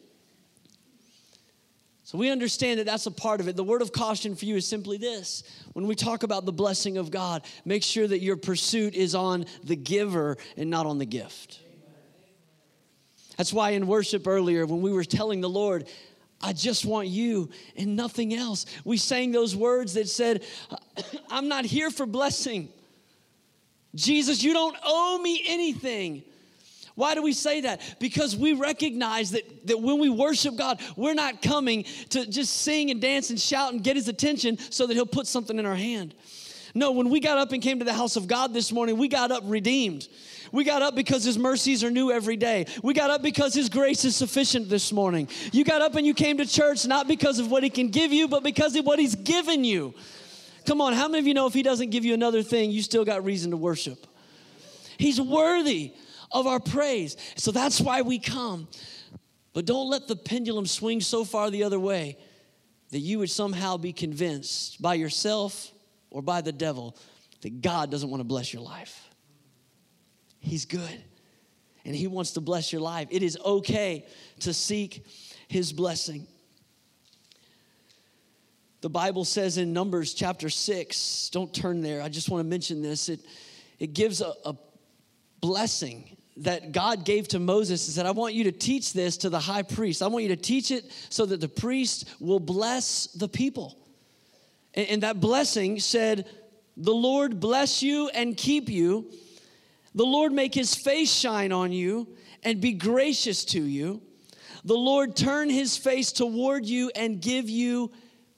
[2.08, 3.58] so we understand that that's a part of it.
[3.58, 5.43] The word of caution for you is simply this.
[5.74, 9.46] When we talk about the blessing of God, make sure that your pursuit is on
[9.65, 11.60] the giver and not on the gift.
[13.36, 15.89] That's why in worship earlier, when we were telling the Lord,
[16.39, 20.46] I just want you and nothing else, we sang those words that said,
[21.30, 22.70] I'm not here for blessing.
[23.96, 26.24] Jesus, you don't owe me anything.
[26.97, 27.79] Why do we say that?
[27.99, 32.89] Because we recognize that, that when we worship God, we're not coming to just sing
[32.89, 35.75] and dance and shout and get his attention so that he'll put something in our
[35.75, 36.15] hand.
[36.73, 39.10] No, when we got up and came to the house of God this morning, we
[39.10, 40.07] got up redeemed.
[40.51, 42.65] We got up because His mercies are new every day.
[42.81, 45.29] We got up because His grace is sufficient this morning.
[45.51, 48.12] You got up and you came to church not because of what He can give
[48.12, 49.93] you, but because of what He's given you.
[50.65, 52.81] Come on, how many of you know if He doesn't give you another thing, you
[52.81, 54.07] still got reason to worship?
[54.97, 55.93] He's worthy
[56.32, 57.18] of our praise.
[57.36, 58.68] So that's why we come.
[59.54, 62.18] But don't let the pendulum swing so far the other way
[62.92, 65.72] that you would somehow be convinced by yourself
[66.10, 66.96] or by the devil
[67.42, 69.10] that God doesn't want to bless your life.
[70.40, 71.04] He's good
[71.86, 73.08] and He wants to bless your life.
[73.12, 74.06] It is okay
[74.42, 75.06] to seek
[75.48, 76.28] His blessing.
[78.82, 82.82] The Bible says in Numbers chapter 6, don't turn there, I just want to mention
[82.82, 83.10] this.
[83.10, 83.22] It,
[83.80, 84.56] it gives a, a
[85.42, 89.30] blessing that God gave to Moses and said, I want you to teach this to
[89.30, 90.02] the high priest.
[90.02, 93.78] I want you to teach it so that the priest will bless the people.
[94.73, 96.28] And, and that blessing said,
[96.76, 99.12] The Lord bless you and keep you.
[99.95, 102.08] The Lord make his face shine on you
[102.43, 104.02] and be gracious to you.
[104.63, 107.91] The Lord turn his face toward you and give you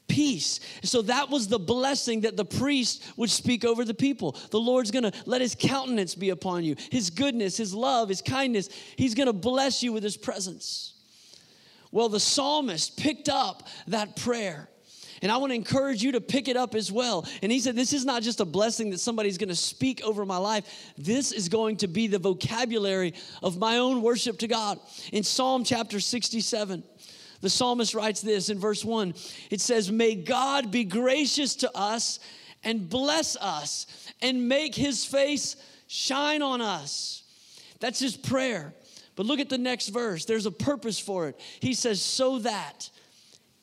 [0.10, 0.60] peace.
[0.84, 4.36] So that was the blessing that the priest would speak over the people.
[4.52, 8.70] The Lord's gonna let his countenance be upon you, his goodness, his love, his kindness.
[8.98, 10.94] He's gonna bless you with his presence.
[11.92, 14.70] Well, the psalmist picked up that prayer
[15.22, 17.28] And I want to encourage you to pick it up as well.
[17.42, 20.26] And he said, This is not just a blessing that somebody's going to speak over
[20.26, 20.94] my life.
[20.98, 24.80] This is going to be the vocabulary of my own worship to God.
[25.12, 26.84] In Psalm chapter 67,
[27.42, 29.14] the psalmist writes this in verse 1
[29.50, 32.20] it says, May God be gracious to us
[32.64, 33.88] and bless us
[34.22, 35.56] and make his face
[35.88, 37.24] shine on us.
[37.80, 38.74] That's his prayer.
[39.16, 40.26] But look at the next verse.
[40.26, 41.40] There's a purpose for it.
[41.60, 42.90] He says, So that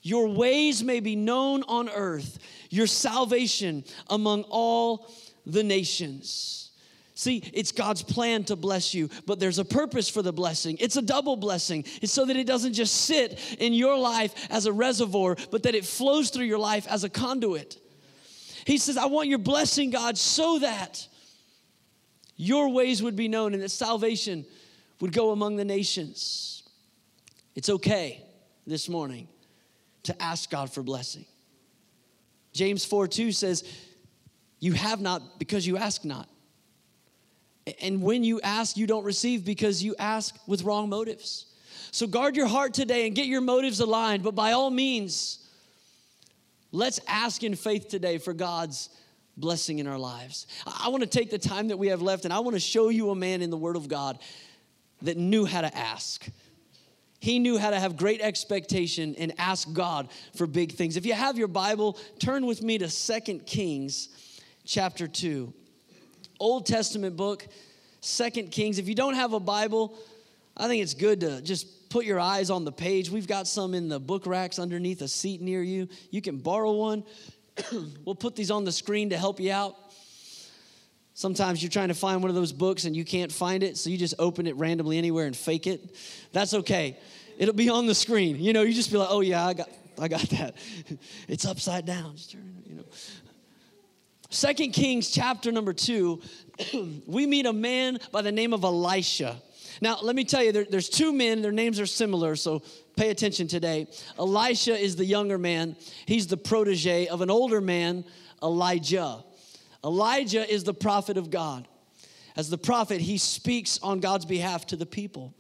[0.03, 2.39] your ways may be known on earth,
[2.71, 5.11] your salvation among all
[5.45, 6.66] the nations.
[7.19, 10.77] See, it's God's plan to bless you, but there's a purpose for the blessing.
[10.79, 11.85] It's a double blessing.
[12.03, 15.75] It's so that it doesn't just sit in your life as a reservoir, but that
[15.75, 17.79] it flows through your life as a conduit.
[18.67, 21.09] He says, I want your blessing, God, so that
[22.37, 24.45] your ways would be known and that salvation
[25.01, 26.65] would go among the nations.
[27.55, 28.23] It's okay
[28.67, 29.27] this morning
[30.03, 31.25] to ask God for blessing.
[32.53, 33.65] James 4 2 says,
[34.61, 36.29] You have not because you ask not.
[37.83, 41.47] And when you ask, you don't receive because you ask with wrong motives.
[41.91, 44.23] So guard your heart today and get your motives aligned.
[44.23, 45.47] But by all means,
[46.71, 48.91] let's ask in faith today for God's
[49.37, 50.47] blessing in our lives.
[50.67, 52.89] I want to take the time that we have left and I want to show
[52.89, 54.19] you a man in the Word of God
[55.03, 56.27] that knew how to ask.
[57.19, 60.97] He knew how to have great expectation and ask God for big things.
[60.97, 64.09] If you have your Bible, turn with me to Second Kings
[64.65, 65.53] chapter 2.
[66.39, 67.47] Old Testament book,
[68.01, 68.79] Second Kings.
[68.79, 69.97] If you don't have a Bible,
[70.57, 73.11] I think it's good to just put your eyes on the page.
[73.11, 75.89] We've got some in the book racks underneath a seat near you.
[76.11, 77.05] You can borrow one.
[78.05, 79.75] we'll put these on the screen to help you out.
[81.15, 83.89] Sometimes you're trying to find one of those books and you can't find it, so
[83.89, 85.97] you just open it randomly anywhere and fake it.
[86.33, 86.99] That's okay.
[87.39, 88.39] It'll be on the screen.
[88.39, 90.57] You know, you just be like, "Oh yeah, I got I got that."
[91.29, 92.17] it's upside down.
[92.17, 92.56] Just turn it.
[94.31, 96.21] Second Kings chapter number 2,
[97.07, 99.41] we meet a man by the name of Elisha.
[99.81, 102.63] Now, let me tell you, there, there's two men, their names are similar, so
[102.97, 103.87] pay attention today.
[104.19, 108.05] Elisha is the younger man, he's the protege of an older man,
[108.43, 109.23] Elijah.
[109.85, 111.69] Elijah is the prophet of God.
[112.37, 115.35] As the prophet, he speaks on God's behalf to the people.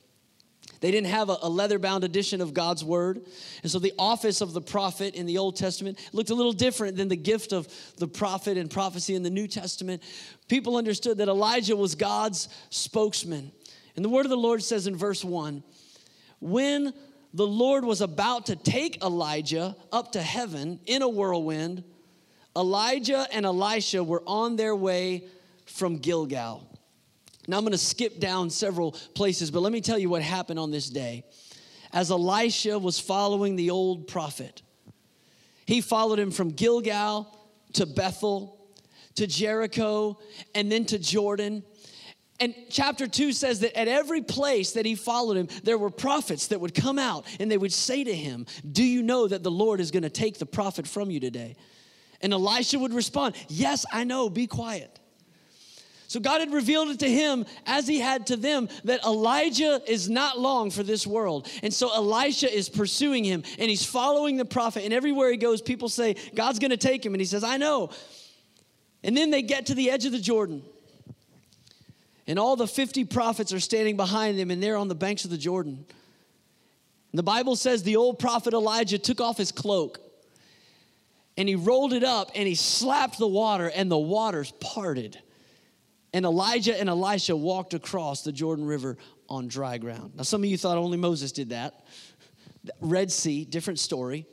[0.80, 3.22] They didn't have a, leather bound edition of God's word.
[3.62, 6.96] And so the office of the prophet in the Old Testament looked a little different
[6.96, 10.02] than the gift of the prophet and prophecy in the New Testament.
[10.48, 13.52] People understood that Elijah was God's spokesman.
[13.96, 15.62] And the word of the Lord says in verse 1
[16.38, 16.92] when
[17.32, 21.82] the Lord was about to take Elijah up to heaven in a whirlwind,
[22.56, 25.24] Elijah and Elisha were on their way
[25.66, 26.66] from Gilgal.
[27.46, 30.58] Now I'm going to skip down several places, but let me tell you what happened
[30.58, 31.24] on this day.
[31.92, 34.62] As Elisha was following the old prophet,
[35.66, 37.32] he followed him from Gilgal
[37.74, 38.56] to Bethel
[39.16, 40.18] to Jericho
[40.54, 41.62] and then to Jordan.
[42.38, 46.48] And chapter 2 says that at every place that he followed him, there were prophets
[46.48, 49.50] that would come out and they would say to him, Do you know that the
[49.50, 51.56] Lord is going to take the prophet from you today?
[52.20, 55.00] And Elisha would respond, Yes, I know, be quiet.
[56.16, 60.08] So God had revealed it to him as he had to them that Elijah is
[60.08, 61.46] not long for this world.
[61.62, 64.84] And so Elisha is pursuing him and he's following the prophet.
[64.84, 67.12] And everywhere he goes, people say, God's going to take him.
[67.12, 67.90] And he says, I know.
[69.04, 70.62] And then they get to the edge of the Jordan.
[72.26, 75.30] And all the 50 prophets are standing behind them and they're on the banks of
[75.30, 75.84] the Jordan.
[77.12, 80.00] And the Bible says the old prophet Elijah took off his cloak
[81.36, 85.18] and he rolled it up and he slapped the water, and the waters parted.
[86.16, 88.96] And Elijah and Elisha walked across the Jordan River
[89.28, 90.12] on dry ground.
[90.16, 91.84] Now, some of you thought only Moses did that.
[92.80, 94.24] Red Sea, different story.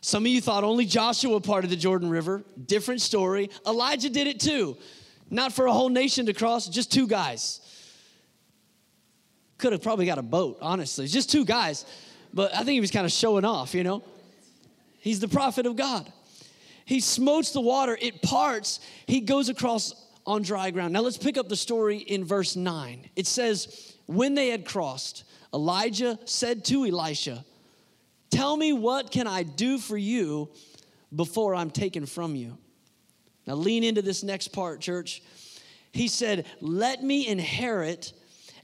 [0.00, 3.50] Some of you thought only Joshua parted the Jordan River, different story.
[3.66, 4.78] Elijah did it too.
[5.28, 7.60] Not for a whole nation to cross, just two guys.
[9.58, 11.06] Could have probably got a boat, honestly.
[11.06, 11.84] Just two guys.
[12.32, 14.02] But I think he was kind of showing off, you know?
[15.00, 16.10] He's the prophet of God.
[16.86, 20.92] He smotes the water, it parts, he goes across on dry ground.
[20.92, 23.10] Now let's pick up the story in verse 9.
[23.16, 27.44] It says, When they had crossed, Elijah said to Elisha,
[28.30, 30.50] Tell me what can I do for you
[31.14, 32.58] before I'm taken from you?
[33.46, 35.22] Now lean into this next part, church.
[35.92, 38.12] He said, Let me inherit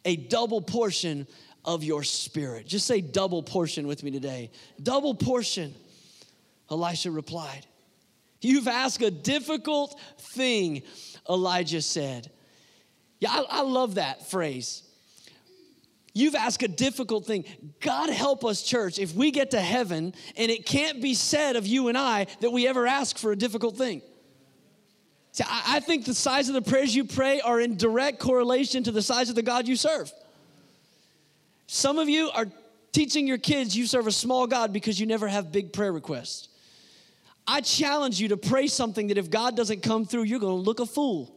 [0.04, 1.26] a double portion
[1.64, 2.66] of your spirit.
[2.66, 4.50] Just say double portion with me today.
[4.82, 5.74] Double portion.
[6.70, 7.66] Elisha replied,
[8.40, 10.82] You've asked a difficult thing,
[11.30, 12.30] Elijah said.
[13.20, 14.82] Yeah, I, I love that phrase.
[16.12, 17.44] You've asked a difficult thing.
[17.80, 21.66] God help us, church, if we get to heaven and it can't be said of
[21.66, 24.02] you and I that we ever ask for a difficult thing.
[25.32, 28.82] See, I, I think the size of the prayers you pray are in direct correlation
[28.84, 30.12] to the size of the God you serve.
[31.68, 32.46] Some of you are
[32.90, 36.48] teaching your kids you serve a small God because you never have big prayer requests.
[37.50, 40.62] I challenge you to pray something that if God doesn't come through, you're going to
[40.62, 41.34] look a fool.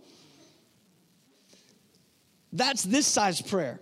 [2.51, 3.79] That's this size prayer.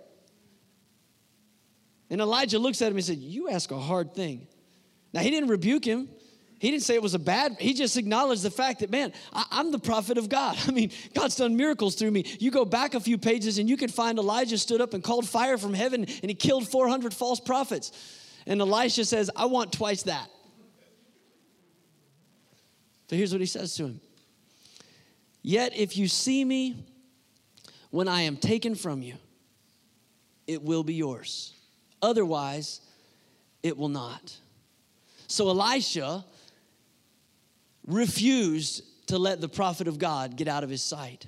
[2.09, 4.47] And Elijah looks at him and said, You ask a hard thing.
[5.13, 6.07] Now, he didn't rebuke him.
[6.57, 9.59] He didn't say it was a bad, he just acknowledged the fact that, man, I,
[9.59, 10.55] am the prophet of God.
[10.67, 12.23] I mean, God's done miracles through me.
[12.39, 15.27] You go back a few pages and you can find Elijah stood up and called
[15.27, 17.91] fire from heaven and he killed 400 false prophets.
[18.45, 20.29] And Elisha says, I want twice that.
[23.11, 23.99] So here's what he says to him
[25.41, 26.85] Yet if you see me
[27.89, 29.15] when I am taken from you,
[30.47, 31.53] it will be yours.
[32.01, 32.79] Otherwise,
[33.63, 34.37] it will not.
[35.27, 36.23] So Elisha
[37.85, 41.27] refused to let the prophet of God get out of his sight.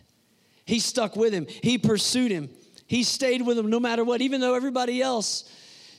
[0.63, 2.49] He stuck with him, he pursued him,
[2.87, 5.51] he stayed with him no matter what, even though everybody else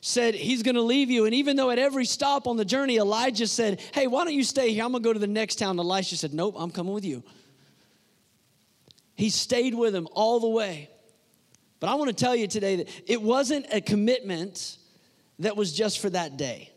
[0.06, 1.24] said he's going to leave you.
[1.24, 4.44] And even though at every stop on the journey, Elijah said, Hey, why don't you
[4.44, 4.84] stay here?
[4.84, 5.78] I'm going to go to the next town.
[5.78, 7.22] Elisha said, Nope, I'm coming with you.
[9.14, 10.90] He stayed with him all the way.
[11.80, 14.76] But I want to tell you today that it wasn't a commitment
[15.38, 16.70] that was just for that day.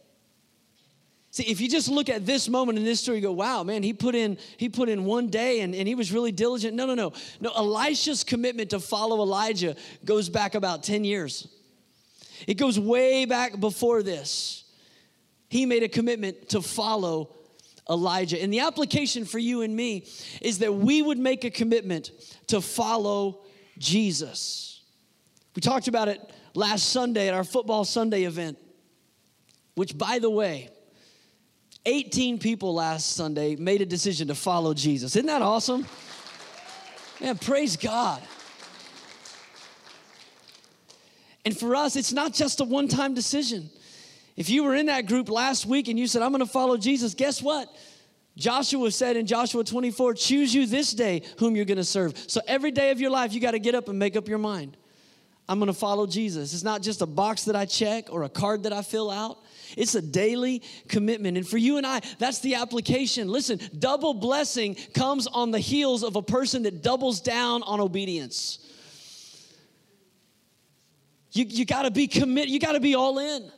[1.32, 3.84] See, if you just look at this moment in this story, you go, wow, man,
[3.84, 6.76] he put in, he put in one day and, and he was really diligent.
[6.76, 7.12] No, no, no.
[7.42, 9.76] No, Elisha's commitment to follow Elijah
[10.06, 11.50] goes back about 10 years.
[12.46, 14.66] It goes way back before this.
[15.50, 17.34] He made a commitment to follow
[17.90, 18.42] Elijah.
[18.42, 20.06] And the application for you and me
[20.42, 22.12] is that we would make a commitment
[22.48, 23.40] to follow
[23.78, 24.82] Jesus.
[25.56, 26.22] We talked about it
[26.54, 28.58] last Sunday at our football Sunday event,
[29.76, 30.70] which, by the way,
[31.86, 35.16] 18 people last Sunday made a decision to follow Jesus.
[35.16, 35.86] Isn't that awesome?
[37.22, 38.22] Man, praise God.
[41.48, 43.70] And for us, it's not just a one time decision.
[44.36, 47.14] If you were in that group last week and you said, I'm gonna follow Jesus,
[47.14, 47.74] guess what?
[48.36, 52.18] Joshua said in Joshua 24, choose you this day whom you're gonna serve.
[52.28, 54.76] So every day of your life, you gotta get up and make up your mind.
[55.48, 56.54] I'm gonna follow Jesus.
[56.54, 59.38] It's not just a box that I check or a card that I fill out.
[59.78, 61.38] It's a daily commitment.
[61.38, 63.30] And for you and I, that's the application.
[63.30, 68.60] Listen, double blessing comes on the heels of a person that doubles down on obedience.
[71.38, 73.52] You, you gotta be committed, you gotta be all in.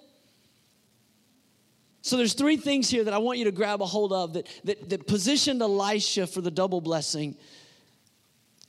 [2.02, 4.48] So there's three things here that I want you to grab a hold of that,
[4.66, 7.38] that, that positioned Elisha for the double blessing.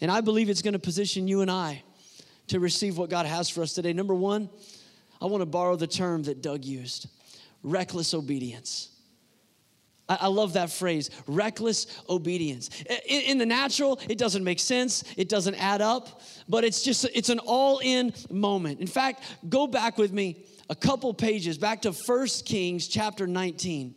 [0.00, 1.82] And I believe it's gonna position you and I
[2.48, 3.92] to receive what God has for us today.
[3.92, 4.48] Number one,
[5.20, 7.08] I wanna borrow the term that Doug used
[7.64, 8.90] reckless obedience.
[10.10, 12.70] I, love that phrase, reckless obedience.
[13.06, 17.28] In, the natural, it doesn't make sense, it doesn't add up, but it's just, it's
[17.28, 18.80] an all in moment.
[18.80, 23.94] In fact, go back with me a couple pages, back to First Kings chapter 19.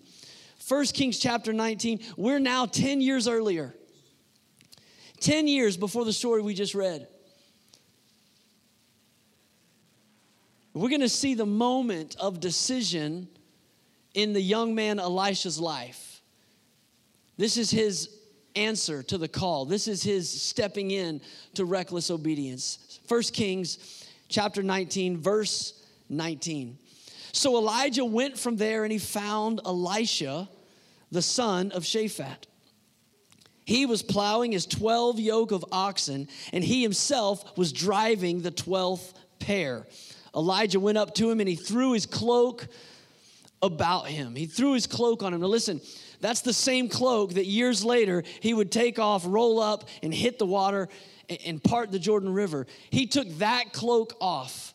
[0.60, 3.74] First Kings chapter 19, we're now 10 years earlier.
[5.20, 7.08] 10 years before the story we just read.
[10.74, 13.30] We're gonna see the moment of decision
[14.14, 16.22] in the young man Elisha's life.
[17.38, 18.10] This is his
[18.56, 19.66] answer to the call.
[19.66, 21.22] This is his stepping in
[21.56, 23.00] to reckless obedience.
[23.08, 26.78] First Kings chapter 19 verse 19.
[27.32, 30.48] So Elijah went from there and he found Elisha,
[31.12, 32.46] the son of Shaphat.
[33.66, 39.14] He was plowing his 12 yoke of oxen and he himself was driving the 12th
[39.40, 39.88] pair.
[40.36, 42.68] Elijah went up to him and he threw his cloak
[43.64, 44.36] about him.
[44.36, 45.42] He threw his cloak on him.
[45.42, 45.82] Now, listen,
[46.20, 50.38] that's the same cloak that years later he would take off, roll up, and hit
[50.38, 50.90] the water
[51.46, 52.68] and part the Jordan River.
[52.92, 54.74] He took that cloak off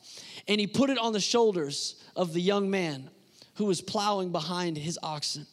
[0.48, 3.10] and he put it on the shoulders of the young man
[3.56, 5.46] who was plowing behind his oxen.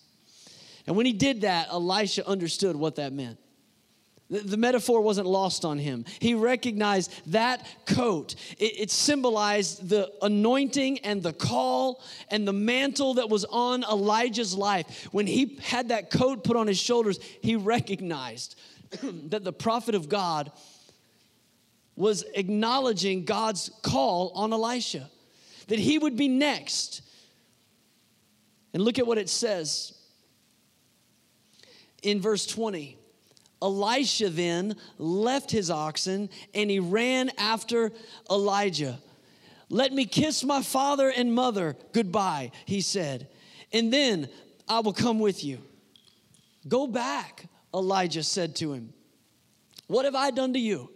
[0.87, 3.37] And when he did that, Elisha understood what that meant.
[4.27, 6.03] The, metaphor wasn't lost on him.
[6.19, 8.33] He recognized that coat.
[8.57, 14.55] It, it, symbolized the anointing and the call and the mantle that was on Elijah's
[14.55, 15.07] life.
[15.11, 18.59] When he had that coat put on his shoulders, he recognized
[19.29, 20.51] that the prophet of God
[21.95, 25.07] was acknowledging God's call on Elisha,
[25.67, 27.03] that he would be next.
[28.73, 29.93] And look at what it says
[32.01, 32.97] in verse 20.
[33.61, 37.91] Elisha then left his oxen and he ran after
[38.29, 38.99] Elijah.
[39.69, 43.27] Let me kiss my father and mother goodbye, he said,
[43.73, 44.29] and then
[44.67, 45.59] I will come with you.
[46.67, 48.93] Go back, Elijah said to him.
[49.87, 50.89] What have I done to you?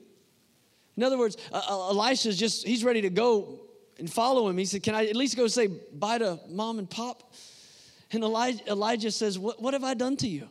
[0.98, 3.62] In other words, uh, uh Elisha's just, he's ready to go
[3.98, 4.58] and follow him.
[4.58, 7.34] He said, Can I at least go say bye to mom and pop?
[8.12, 10.50] And Elijah, Elijah says, what, what have I done to you?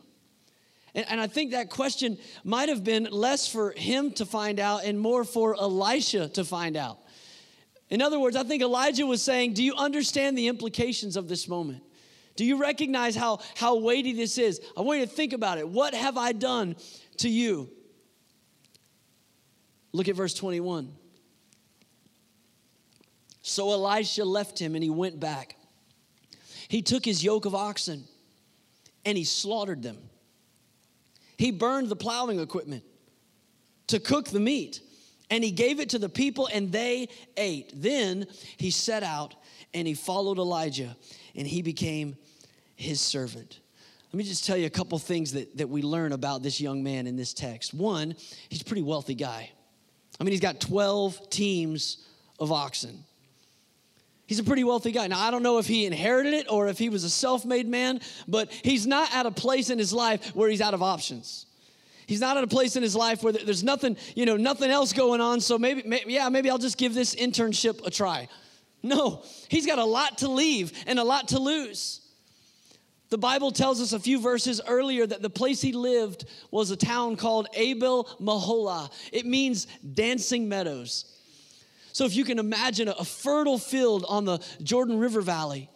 [0.95, 4.83] And, and I think that question might have been less for him to find out
[4.83, 6.99] and more for Elisha to find out.
[7.89, 11.47] In other words, I think Elijah was saying, Do you understand the implications of this
[11.47, 11.83] moment?
[12.35, 14.61] Do you recognize how, how weighty this is?
[14.77, 15.67] I want you to think about it.
[15.67, 16.75] What have I done
[17.17, 17.69] to you?
[19.91, 20.93] Look at verse 21.
[23.41, 25.55] So Elisha left him and he went back.
[26.67, 28.03] He took his yoke of oxen
[29.03, 29.97] and he slaughtered them.
[31.39, 32.83] He burned the plowing equipment
[33.87, 34.81] to cook the meat
[35.29, 37.71] and he gave it to the people and they ate.
[37.73, 38.27] Then
[38.57, 39.35] he set out
[39.73, 40.97] and he followed Elijah
[41.35, 42.17] and he became
[42.75, 43.61] his servant.
[44.11, 46.83] Let me just tell you a couple things that, that we learn about this young
[46.83, 47.73] man in this text.
[47.73, 48.15] One,
[48.49, 49.49] he's a pretty wealthy guy.
[50.19, 52.05] I mean, he's got 12 teams
[52.37, 53.05] of oxen.
[54.29, 55.07] He's a pretty wealthy guy.
[55.07, 57.67] Now, I don't know if he inherited it or if he was a self made
[57.67, 61.47] man, but he's not at a place in his life where he's out of options.
[62.05, 64.93] He's not at a place in his life where there's nothing, you know, nothing else
[64.93, 65.41] going on.
[65.41, 68.27] So maybe, maybe, yeah, maybe I'll just give this internship a try.
[68.83, 72.01] No, he's got a lot to leave and a lot to lose.
[73.09, 76.77] The Bible tells us a few verses earlier that the place he lived was a
[76.77, 78.91] town called Abel Meholah.
[79.11, 79.65] It means
[79.95, 81.18] dancing meadows.
[81.99, 85.69] So if you can imagine a fertile field on the Jordan River Valley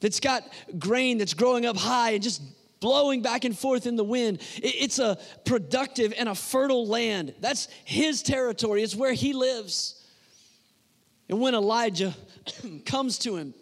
[0.00, 2.40] that's got grain that's growing up high and just
[2.80, 7.34] blowing back and forth in the wind, it's a productive and a fertile land.
[7.40, 10.02] That's his territory, it's where he lives.
[11.28, 12.14] And when Elijah
[12.86, 13.52] comes to him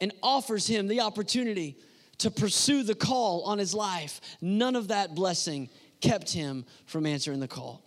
[0.00, 1.78] and offers him the opportunity
[2.18, 5.68] to pursue the call on his life, none of that blessing
[6.00, 7.85] kept him from answering the call.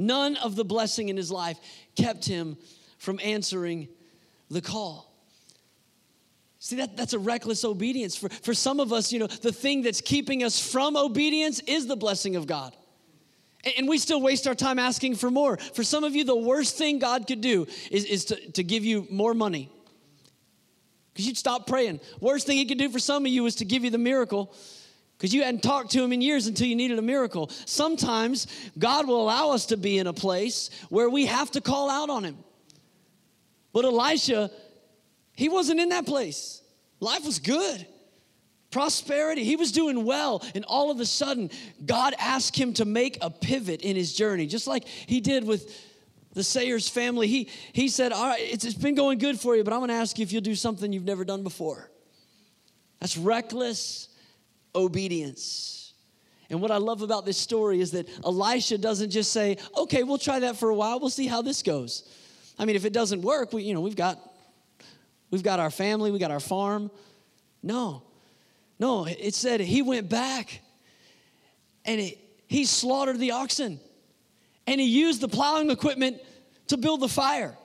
[0.00, 1.58] None of the blessing in his life
[1.94, 2.56] kept him
[2.96, 3.86] from answering
[4.50, 5.14] the call.
[6.58, 8.16] See, that, that's a reckless obedience.
[8.16, 11.86] For, for some of us, you know, the thing that's keeping us from obedience is
[11.86, 12.74] the blessing of God.
[13.62, 15.58] And, and we still waste our time asking for more.
[15.58, 18.82] For some of you, the worst thing God could do is, is to, to give
[18.86, 19.70] you more money
[21.12, 22.00] because you'd stop praying.
[22.20, 24.54] Worst thing he could do for some of you is to give you the miracle
[25.20, 27.50] because you hadn't talked to him in years until you needed a miracle.
[27.66, 28.46] Sometimes
[28.78, 32.08] God will allow us to be in a place where we have to call out
[32.08, 32.38] on him.
[33.74, 34.50] But Elisha,
[35.34, 36.62] he wasn't in that place.
[37.00, 37.86] Life was good.
[38.70, 41.50] Prosperity, he was doing well, and all of a sudden,
[41.84, 45.70] God asked him to make a pivot in his journey, just like he did with
[46.32, 49.64] the Sayers family, he, he said, All right, it's, it's been going good for you,
[49.64, 51.90] but I'm going to ask you if you'll do something you've never done before.
[53.00, 54.09] That's reckless
[54.74, 55.92] obedience.
[56.48, 60.18] And what I love about this story is that Elisha doesn't just say, Okay, we'll
[60.18, 62.08] try that for a while, we'll see how this goes.
[62.58, 64.18] I mean, if it doesn't work, we, you know, we've got
[65.30, 66.90] we've got our family, we got our farm.
[67.62, 68.02] No.
[68.78, 70.62] No, it said he went back
[71.84, 72.18] and it,
[72.48, 73.78] he slaughtered the oxen
[74.66, 76.18] and he used the plowing equipment
[76.68, 77.56] to build the fire.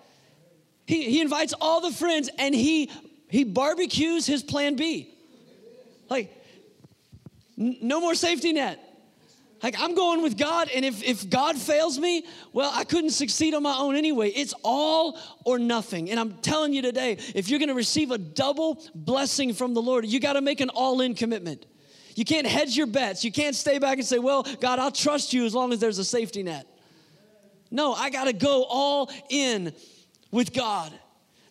[0.86, 2.92] He, he invites all the friends and he,
[3.30, 5.14] he barbecues his plan B.
[6.10, 6.32] Like,
[7.58, 8.80] no more safety net.
[9.64, 13.54] Like, I'm going with God, and if, if God fails me, well, I couldn't succeed
[13.54, 14.30] on my own anyway.
[14.30, 16.12] It's all or nothing.
[16.12, 20.06] And I'm telling you today, if you're gonna receive a double blessing from the Lord,
[20.06, 21.66] you gotta make an all in commitment.
[22.16, 23.26] You can't hedge your bets.
[23.26, 26.00] You can't stay back and say, well, God, I'll trust you as long as there's
[26.00, 26.68] a safety net.
[27.72, 29.74] No, I got to go all in
[30.32, 30.94] with God.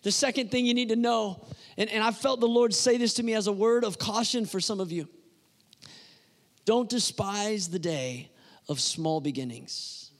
[0.01, 1.45] The second thing you need to know,
[1.77, 4.45] and, and I felt the Lord say this to me as a word of caution
[4.45, 5.07] for some of you
[6.65, 8.31] don't despise the day
[8.67, 10.11] of small beginnings.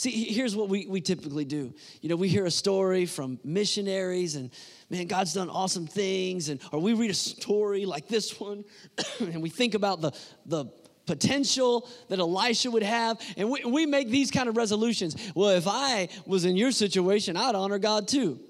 [0.00, 1.74] See, here's what we, we typically do.
[2.00, 4.50] You know, we hear a story from missionaries and
[4.88, 8.64] man, God's done awesome things, and or we read a story like this one,
[9.20, 10.12] and we think about the,
[10.46, 10.64] the
[11.04, 13.20] potential that Elisha would have.
[13.36, 15.16] And we, we make these kind of resolutions.
[15.34, 18.40] Well, if I was in your situation, I'd honor God too.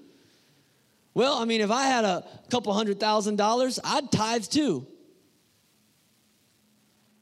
[1.13, 4.87] Well, I mean, if I had a couple hundred thousand dollars, I'd tithe too.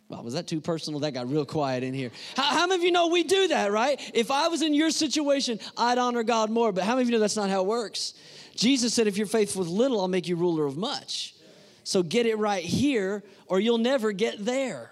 [0.09, 1.01] Well, was that too personal?
[1.01, 2.11] That got real quiet in here.
[2.35, 3.99] How, how, many of you know we do that, right?
[4.15, 6.71] If I was in your situation, I'd honor God more.
[6.71, 8.15] But how many of you know that's not how it works?
[8.55, 11.35] Jesus said, if you're faithful with little, I'll make you ruler of much.
[11.83, 14.91] So get it right here, or you'll never get there.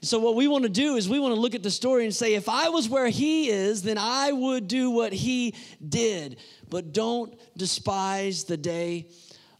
[0.00, 2.14] So, what we want to do is we want to look at the story and
[2.14, 5.56] say, if I was where he is, then I would do what he
[5.86, 6.38] did.
[6.70, 9.08] But don't despise the day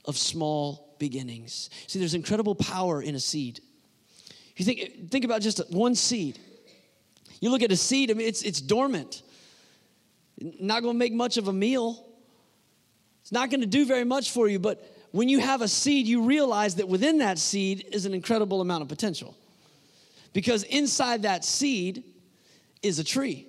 [0.05, 1.71] of small beginnings.
[1.87, 3.61] See, there's incredible power in a seed.
[4.57, 6.39] You think, think about just one seed.
[7.41, 9.23] You look at a seed, I mean, it's, it's dormant,
[10.41, 12.05] not going to make much of a meal.
[13.23, 16.07] It's not going to do very much for you, but when you have a seed,
[16.07, 19.37] you realize that within that seed is an incredible amount of potential.
[20.33, 22.05] Because inside that seed
[22.83, 23.47] is a tree.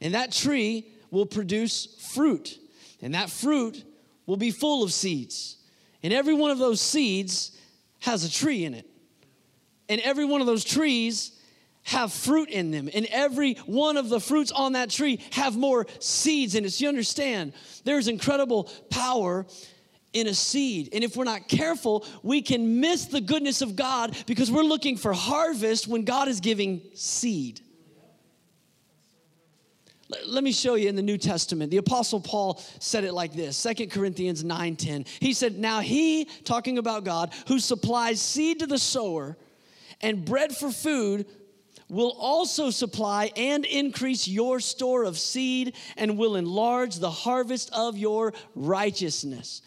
[0.00, 2.58] And that tree will produce fruit.
[3.02, 3.84] And that fruit
[4.26, 5.57] will be full of seeds.
[6.02, 7.56] And every one of those seeds
[8.00, 8.86] has a tree in it.
[9.88, 11.32] And every one of those trees
[11.82, 12.88] have fruit in them.
[12.92, 16.70] And every one of the fruits on that tree have more seeds in it.
[16.70, 19.46] So you understand, there's incredible power
[20.12, 20.90] in a seed.
[20.92, 24.96] And if we're not careful, we can miss the goodness of God because we're looking
[24.96, 27.60] for harvest when God is giving seed.
[30.26, 31.70] Let me show you in the New Testament.
[31.70, 35.04] The apostle Paul said it like this, 2 Corinthians 9:10.
[35.20, 39.36] He said, "Now he, talking about God, who supplies seed to the sower
[40.00, 41.26] and bread for food,
[41.90, 47.98] will also supply and increase your store of seed and will enlarge the harvest of
[47.98, 49.60] your righteousness."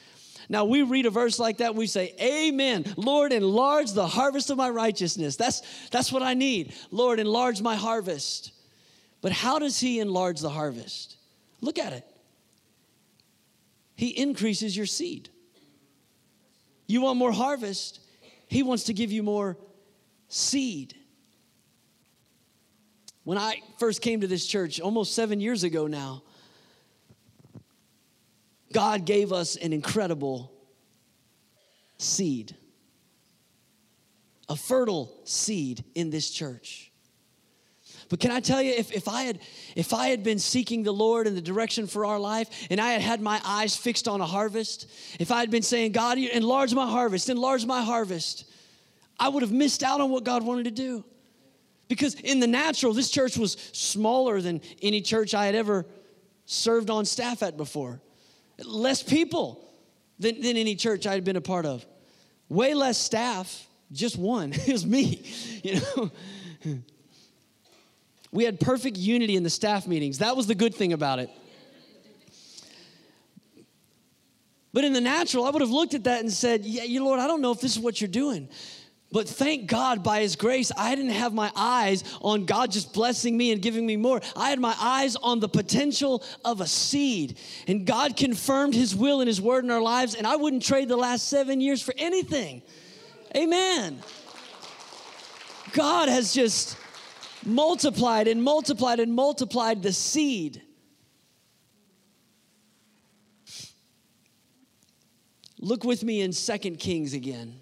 [0.49, 2.83] Now we read a verse like that, we say, Amen.
[2.97, 5.37] Lord, enlarge the harvest of my righteousness.
[5.37, 5.61] That's,
[5.91, 6.73] that's what I need.
[6.91, 8.51] Lord, enlarge my harvest.
[9.21, 11.15] But how does He enlarge the harvest?
[11.61, 12.05] Look at it.
[13.95, 15.29] He increases your seed.
[16.87, 17.99] You want more harvest,
[18.47, 19.57] He wants to give you more
[20.27, 20.95] seed.
[23.23, 26.23] When I first came to this church almost seven years ago now,
[28.73, 30.51] God gave us an incredible
[31.97, 32.55] seed,
[34.49, 36.90] a fertile seed in this church.
[38.11, 39.39] But can I tell you, if, if, I had,
[39.73, 42.91] if I had been seeking the Lord in the direction for our life and I
[42.91, 46.73] had had my eyes fixed on a harvest, if I had been saying, God, enlarge
[46.73, 48.43] my harvest, enlarge my harvest,
[49.17, 51.05] I would have missed out on what God wanted to do.
[51.87, 55.85] Because in the natural, this church was smaller than any church I had ever
[56.45, 58.01] served on staff at before
[58.65, 59.67] less people
[60.19, 61.85] than, than any church I had been a part of.
[62.49, 64.51] Way less staff, just one.
[64.53, 65.23] it was me,
[65.63, 66.11] you know.
[68.31, 70.19] We had perfect unity in the staff meetings.
[70.19, 71.29] That was the good thing about it.
[74.73, 77.19] But in the natural, I would have looked at that and said, Yeah, you Lord,
[77.19, 78.47] I don't know if this is what you're doing.
[79.13, 83.35] But thank God by His grace, I didn't have my eyes on God just blessing
[83.35, 84.21] me and giving me more.
[84.37, 87.37] I had my eyes on the potential of a seed.
[87.67, 90.87] And God confirmed His will and His word in our lives, and I wouldn't trade
[90.87, 92.61] the last seven years for anything.
[93.35, 93.99] Amen.
[95.73, 96.77] God has just
[97.45, 100.61] multiplied and multiplied and multiplied the seed.
[105.59, 107.55] Look with me in Second Kings again.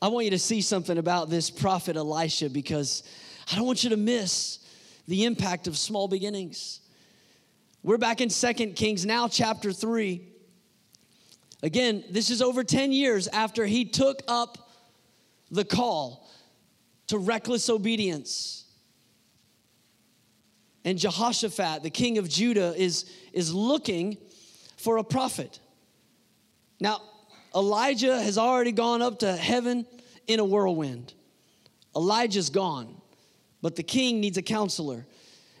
[0.00, 3.02] I want you to see something about this prophet Elisha because
[3.50, 4.58] I don't want you to miss
[5.06, 6.80] the impact of small beginnings.
[7.82, 10.26] We're back in Second Kings now, chapter 3.
[11.62, 14.70] Again, this is over 10 years after he took up
[15.50, 16.28] the call
[17.08, 18.61] to reckless obedience.
[20.84, 24.16] And Jehoshaphat, the king of Judah, is, is looking
[24.76, 25.60] for a prophet.
[26.80, 27.00] Now,
[27.54, 29.86] Elijah has already gone up to heaven
[30.26, 31.14] in a whirlwind.
[31.94, 33.00] Elijah's gone,
[33.60, 35.06] but the king needs a counselor.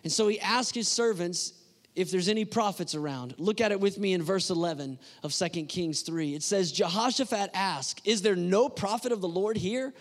[0.02, 1.52] And so he asks his servants
[1.94, 3.34] if there's any prophets around.
[3.38, 6.34] Look at it with me in verse 11 of 2 Kings 3.
[6.34, 9.92] It says, Jehoshaphat asked, Is there no prophet of the Lord here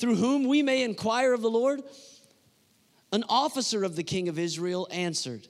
[0.00, 1.82] through whom we may inquire of the Lord?
[3.14, 5.48] An officer of the king of Israel answered,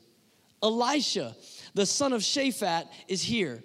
[0.63, 1.35] Elisha,
[1.75, 3.65] the son of Shaphat, is here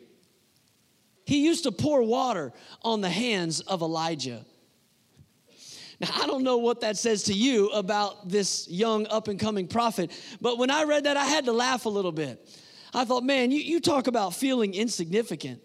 [1.30, 4.44] he used to pour water on the hands of Elijah.
[6.00, 9.68] Now, I don't know what that says to you about this young up and coming
[9.68, 10.10] prophet,
[10.42, 12.50] but when I read that, I had to laugh a little bit.
[12.96, 15.62] I thought, man, you, you talk about feeling insignificant.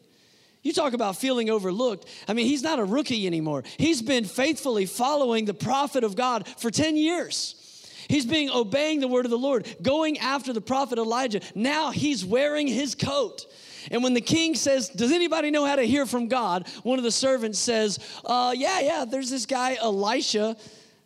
[0.63, 2.11] You talk about feeling overlooked.
[2.29, 3.65] I mean, he's not a rookie anymore.
[3.79, 7.64] He's been faithfully following the prophet of God for 10 years.
[8.09, 11.41] He's being obeying the word of the Lord, going after the prophet Elijah.
[11.55, 13.47] Now he's wearing his coat.
[13.91, 16.69] And when the king says, Does anybody know how to hear from God?
[16.83, 20.57] One of the servants says, uh, Yeah, yeah, there's this guy, Elisha.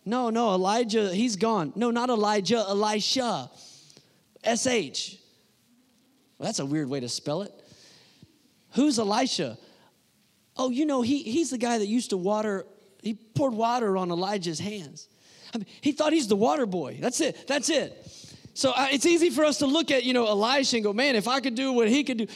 [0.04, 1.72] No, no, Elijah, he's gone.
[1.76, 3.50] No, not Elijah, Elisha.
[4.44, 5.18] S H.
[6.38, 7.52] Well, that's a weird way to spell it.
[8.72, 9.58] Who's Elisha?
[10.56, 12.64] Oh, you know, he, he's the guy that used to water,
[13.02, 15.08] he poured water on Elijah's hands.
[15.54, 16.98] I mean, he thought he's the water boy.
[17.00, 17.46] That's it.
[17.46, 18.06] That's it.
[18.54, 21.16] So uh, it's easy for us to look at, you know, Elisha and go, man,
[21.16, 22.26] if I could do what he could do.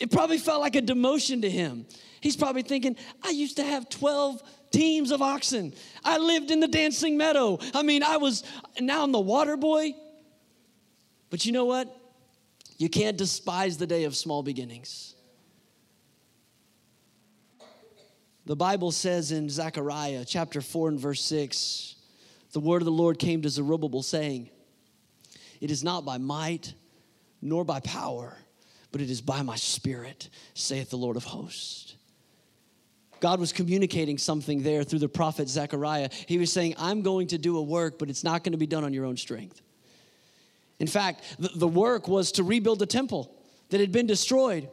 [0.00, 1.86] It probably felt like a demotion to him.
[2.20, 5.74] He's probably thinking, I used to have 12 teams of oxen.
[6.04, 7.58] I lived in the dancing meadow.
[7.74, 8.44] I mean, I was,
[8.80, 9.94] now I'm the water boy.
[11.28, 11.96] But you know what?
[12.78, 15.14] You can't despise the day of small beginnings.
[18.50, 21.94] The Bible says in Zechariah chapter 4 and verse 6
[22.50, 24.50] the word of the Lord came to Zerubbabel saying,
[25.60, 26.74] It is not by might
[27.40, 28.36] nor by power,
[28.90, 31.94] but it is by my spirit, saith the Lord of hosts.
[33.20, 36.08] God was communicating something there through the prophet Zechariah.
[36.26, 38.66] He was saying, I'm going to do a work, but it's not going to be
[38.66, 39.62] done on your own strength.
[40.80, 43.32] In fact, the, work was to rebuild the temple
[43.68, 44.68] that had been destroyed.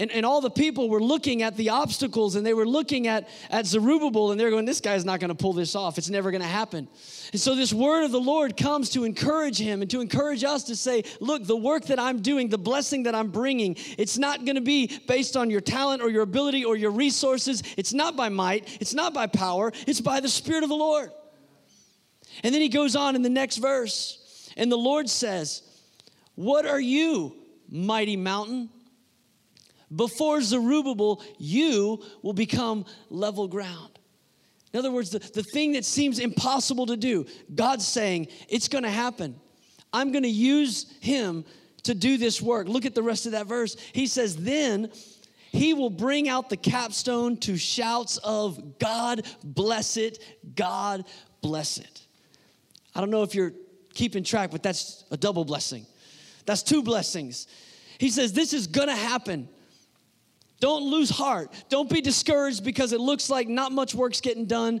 [0.00, 3.28] And, and all the people were looking at the obstacles and they were looking at,
[3.50, 5.98] at Zerubbabel and they're going, This guy's not going to pull this off.
[5.98, 6.88] It's never going to happen.
[7.32, 10.64] And so this word of the Lord comes to encourage him and to encourage us
[10.64, 14.44] to say, Look, the work that I'm doing, the blessing that I'm bringing, it's not
[14.44, 17.64] going to be based on your talent or your ability or your resources.
[17.76, 21.10] It's not by might, it's not by power, it's by the Spirit of the Lord.
[22.44, 25.62] And then he goes on in the next verse, and the Lord says,
[26.36, 27.34] What are you,
[27.68, 28.70] mighty mountain?
[29.94, 33.98] Before Zerubbabel, you will become level ground.
[34.72, 38.90] In other words, the, the thing that seems impossible to do, God's saying, it's gonna
[38.90, 39.40] happen.
[39.92, 41.44] I'm gonna use him
[41.84, 42.68] to do this work.
[42.68, 43.76] Look at the rest of that verse.
[43.92, 44.90] He says, Then
[45.52, 50.22] he will bring out the capstone to shouts of God bless it,
[50.54, 51.04] God
[51.40, 52.02] bless it.
[52.94, 53.54] I don't know if you're
[53.94, 55.86] keeping track, but that's a double blessing.
[56.44, 57.46] That's two blessings.
[57.98, 59.48] He says, This is gonna happen.
[60.60, 61.52] Don't lose heart.
[61.68, 64.80] Don't be discouraged because it looks like not much work's getting done.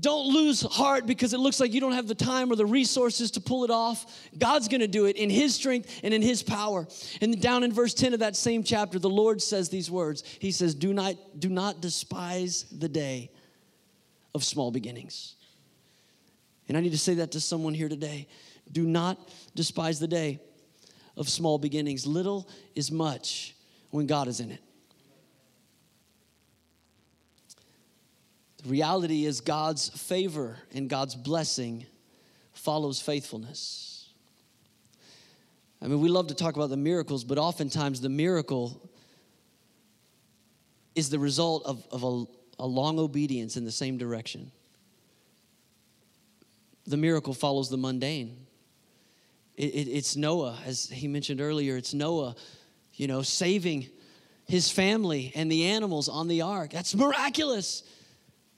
[0.00, 3.32] Don't lose heart because it looks like you don't have the time or the resources
[3.32, 4.06] to pull it off.
[4.38, 6.86] God's going to do it in His strength and in His power.
[7.20, 10.52] And down in verse 10 of that same chapter, the Lord says these words He
[10.52, 13.30] says, Do not, do not despise the day
[14.34, 15.36] of small beginnings.
[16.68, 18.26] And I need to say that to someone here today.
[18.72, 20.40] Do not despise the day
[21.16, 22.06] of small beginnings.
[22.06, 23.54] Little is much
[23.90, 24.60] when God is in it.
[28.64, 31.84] The reality is God's favor and God's blessing
[32.54, 34.08] follows faithfulness.
[35.82, 38.90] I mean, we love to talk about the miracles, but oftentimes the miracle
[40.94, 44.50] is the result of, of a, a long obedience in the same direction.
[46.86, 48.46] The miracle follows the mundane.
[49.56, 52.34] It, it, it's Noah, as he mentioned earlier, it's Noah,
[52.94, 53.88] you know, saving
[54.46, 56.70] his family and the animals on the ark.
[56.70, 57.82] That's miraculous.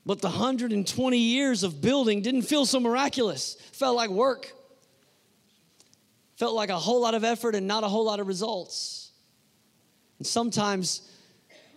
[0.06, 3.56] But the 120 years of building didn't feel so miraculous.
[3.72, 4.52] Felt like work.
[6.36, 9.10] Felt like a whole lot of effort and not a whole lot of results.
[10.18, 11.10] And sometimes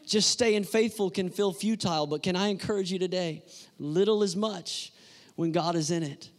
[0.05, 3.43] just staying faithful can feel futile, but can I encourage you today?
[3.80, 4.93] Little is much
[5.36, 6.30] when God is in it.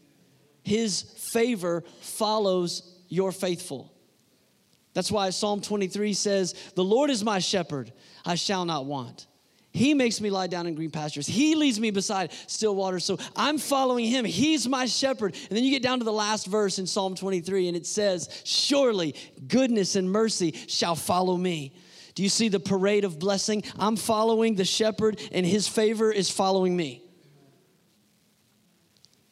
[0.63, 3.93] His favor follows your faithful.
[4.93, 7.93] That's why Psalm 23 says, The Lord is my shepherd,
[8.25, 9.27] I shall not want.
[9.73, 11.27] He makes me lie down in green pastures.
[11.27, 13.05] He leads me beside still waters.
[13.05, 14.25] So I'm following him.
[14.25, 15.35] He's my shepherd.
[15.49, 18.43] And then you get down to the last verse in Psalm 23, and it says,
[18.45, 19.15] Surely
[19.47, 21.73] goodness and mercy shall follow me.
[22.17, 23.63] Do you see the parade of blessing?
[23.79, 27.05] I'm following the shepherd, and his favor is following me.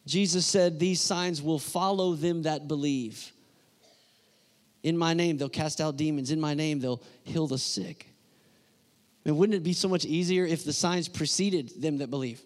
[0.07, 3.31] Jesus said, These signs will follow them that believe.
[4.83, 6.31] In my name, they'll cast out demons.
[6.31, 8.08] In my name, they'll heal the sick.
[9.29, 12.41] And wouldn't it be so much easier if the signs preceded them that believe?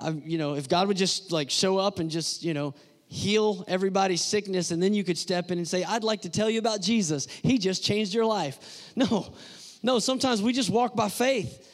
[0.00, 2.74] I, you know, if God would just like show up and just, you know,
[3.08, 6.48] heal everybody's sickness, and then you could step in and say, I'd like to tell
[6.48, 7.26] you about Jesus.
[7.42, 8.58] He just changed your life.
[8.96, 9.34] No,
[9.82, 11.68] no, sometimes we just walk by faith.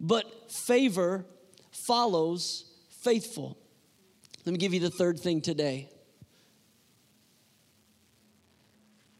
[0.00, 1.26] But favor
[1.72, 2.64] follows
[3.02, 3.58] faithful.
[4.46, 5.90] Let me give you the third thing today.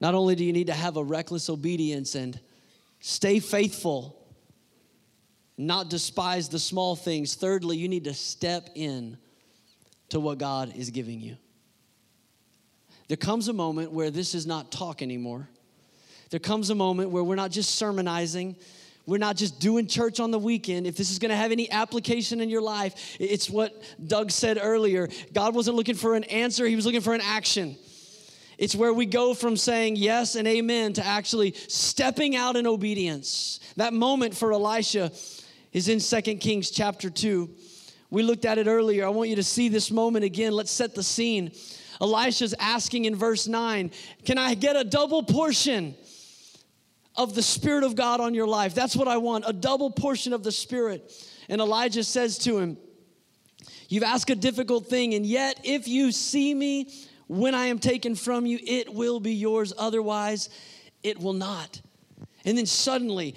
[0.00, 2.40] Not only do you need to have a reckless obedience and
[3.00, 4.16] Stay faithful,
[5.56, 7.34] not despise the small things.
[7.34, 9.16] Thirdly, you need to step in
[10.10, 11.36] to what God is giving you.
[13.08, 15.48] There comes a moment where this is not talk anymore.
[16.30, 18.54] There comes a moment where we're not just sermonizing,
[19.06, 20.86] we're not just doing church on the weekend.
[20.86, 24.58] If this is going to have any application in your life, it's what Doug said
[24.62, 25.08] earlier.
[25.32, 27.76] God wasn't looking for an answer, He was looking for an action.
[28.60, 33.58] It's where we go from saying yes and amen to actually stepping out in obedience.
[33.76, 35.12] That moment for Elisha
[35.72, 37.48] is in 2 Kings chapter 2
[38.10, 39.06] We looked at it earlier.
[39.06, 40.52] I want you to see this moment again.
[40.52, 41.52] Let's set the scene.
[42.02, 43.92] Elisha's asking in verse 9,
[44.26, 45.94] Can I get a double portion
[47.16, 48.74] of the Spirit of God on your life?
[48.74, 51.10] That's what I want, a double portion of the Spirit.
[51.48, 52.76] And Elijah says to him,
[53.88, 56.92] You've asked a difficult thing, and yet if you see me
[57.30, 59.72] when I am taken from you, it will be yours.
[59.78, 60.50] Otherwise,
[61.04, 61.80] it will not.
[62.44, 63.36] And then suddenly,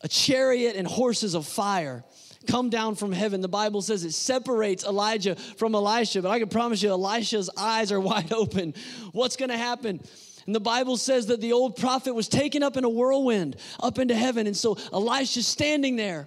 [0.00, 2.02] a chariot and horses of fire
[2.46, 3.42] come down from heaven.
[3.42, 7.92] The Bible says it separates Elijah from Elisha, but I can promise you, Elisha's eyes
[7.92, 8.72] are wide open.
[9.12, 10.00] What's going to happen?
[10.46, 13.98] And the Bible says that the old prophet was taken up in a whirlwind up
[13.98, 14.46] into heaven.
[14.46, 16.26] And so Elisha's standing there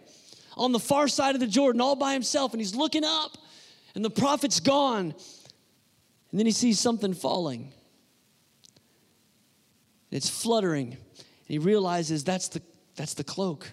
[0.56, 3.36] on the far side of the Jordan all by himself, and he's looking up,
[3.96, 5.16] and the prophet's gone.
[6.32, 7.72] And then he sees something falling.
[10.12, 10.92] It's fluttering.
[10.92, 10.98] And
[11.48, 12.62] he realizes that's the,
[12.96, 13.72] that's the cloak.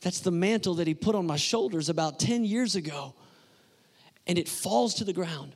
[0.00, 3.14] That's the mantle that he put on my shoulders about 10 years ago.
[4.26, 5.52] And it falls to the ground.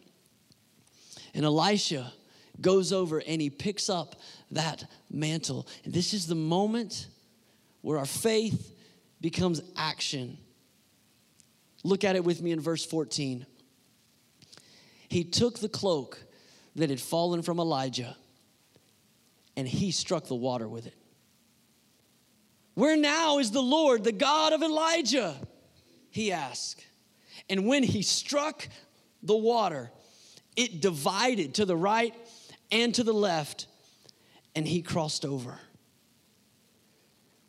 [1.35, 2.13] And Elisha
[2.61, 4.17] goes over and he picks up
[4.51, 5.67] that mantle.
[5.85, 7.07] And this is the moment
[7.81, 8.75] where our faith
[9.21, 10.39] becomes action.
[11.85, 13.47] Look at it with me in verse 14.
[15.13, 16.25] He took the cloak
[16.75, 18.17] that had fallen from Elijah
[19.59, 20.97] and he struck the water with it.
[22.73, 25.37] Where now is the Lord, the God of Elijah?
[26.09, 26.87] He asked.
[27.51, 28.67] And when he struck
[29.23, 29.91] the water,
[30.57, 32.15] it divided to the right
[32.71, 33.67] and to the left,
[34.55, 35.61] and he crossed over.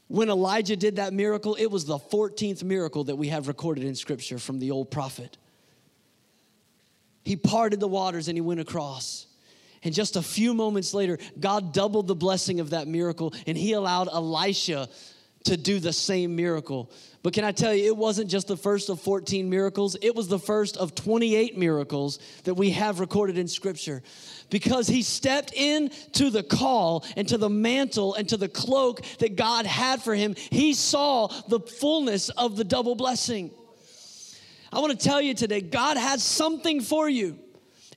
[0.09, 3.95] When Elijah did that miracle, it was the 14th miracle that we have recorded in
[3.95, 5.37] Scripture from the old prophet.
[7.23, 9.27] He parted the waters and he went across.
[9.83, 13.73] And just a few moments later, God doubled the blessing of that miracle and he
[13.73, 14.87] allowed Elisha
[15.45, 16.89] to do the same miracle.
[17.21, 20.27] But can I tell you, it wasn't just the first of 14 miracles, it was
[20.27, 24.03] the first of 28 miracles that we have recorded in Scripture.
[24.49, 29.35] Because he stepped into the call and to the mantle and to the cloak that
[29.35, 33.51] God had for him, he saw the fullness of the double blessing.
[34.73, 37.37] I want to tell you today, God has something for you.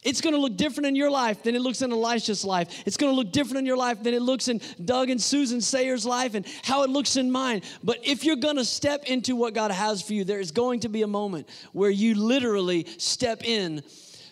[0.03, 2.83] It's going to look different in your life than it looks in Elisha's life.
[2.87, 5.61] It's going to look different in your life than it looks in Doug and Susan
[5.61, 7.63] Sayer's life and how it looks in mine.
[7.83, 10.81] But if you're going to step into what God has for you, there is going
[10.81, 13.83] to be a moment where you literally step in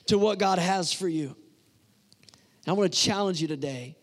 [0.06, 1.34] to what God has for you.
[2.66, 3.96] I want to challenge you today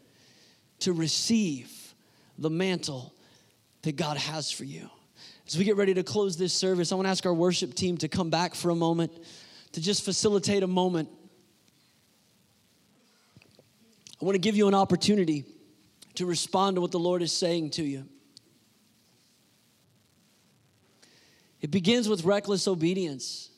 [0.80, 1.94] to receive
[2.38, 3.14] the mantle
[3.84, 4.90] that God has for you.
[5.52, 7.98] As we get ready to close this service, I want to ask our worship team
[7.98, 9.12] to come back for a moment
[9.74, 11.10] to just facilitate a moment
[14.22, 15.46] I want to give you an opportunity
[16.16, 18.06] to respond to what the Lord is saying to you.
[21.60, 23.50] It begins with reckless obedience.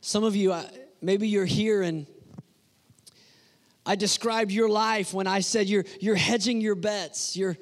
[0.00, 0.54] Some of you,
[1.00, 2.06] maybe you're here and
[3.86, 7.36] I described your life when I said you're, you're hedging your bets.
[7.36, 7.56] You're,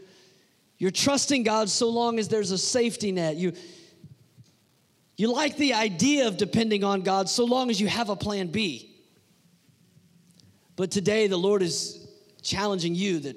[0.79, 3.37] you're trusting God so long as there's a safety net.
[3.37, 3.53] You,
[5.17, 8.49] you like the idea of depending on God so long as you have a plan
[8.49, 8.89] B.
[10.77, 12.07] But today, the Lord is
[12.43, 13.37] challenging you that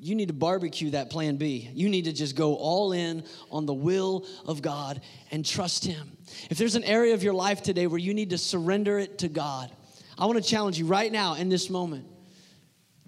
[0.00, 1.70] you need to barbecue that plan B.
[1.72, 5.00] You need to just go all in on the will of God
[5.30, 6.16] and trust Him.
[6.50, 9.28] If there's an area of your life today where you need to surrender it to
[9.28, 9.70] God,
[10.18, 12.06] I want to challenge you right now in this moment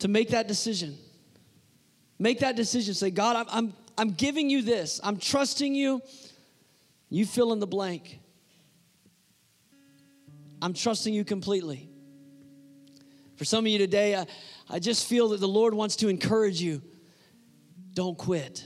[0.00, 0.96] to make that decision.
[2.18, 2.94] Make that decision.
[2.94, 5.00] Say, God, I'm, I'm, I'm giving you this.
[5.02, 6.02] I'm trusting you.
[7.08, 8.20] You fill in the blank.
[10.60, 11.88] I'm trusting you completely.
[13.36, 14.26] For some of you today, I,
[14.68, 16.82] I just feel that the Lord wants to encourage you.
[17.92, 18.64] Don't quit.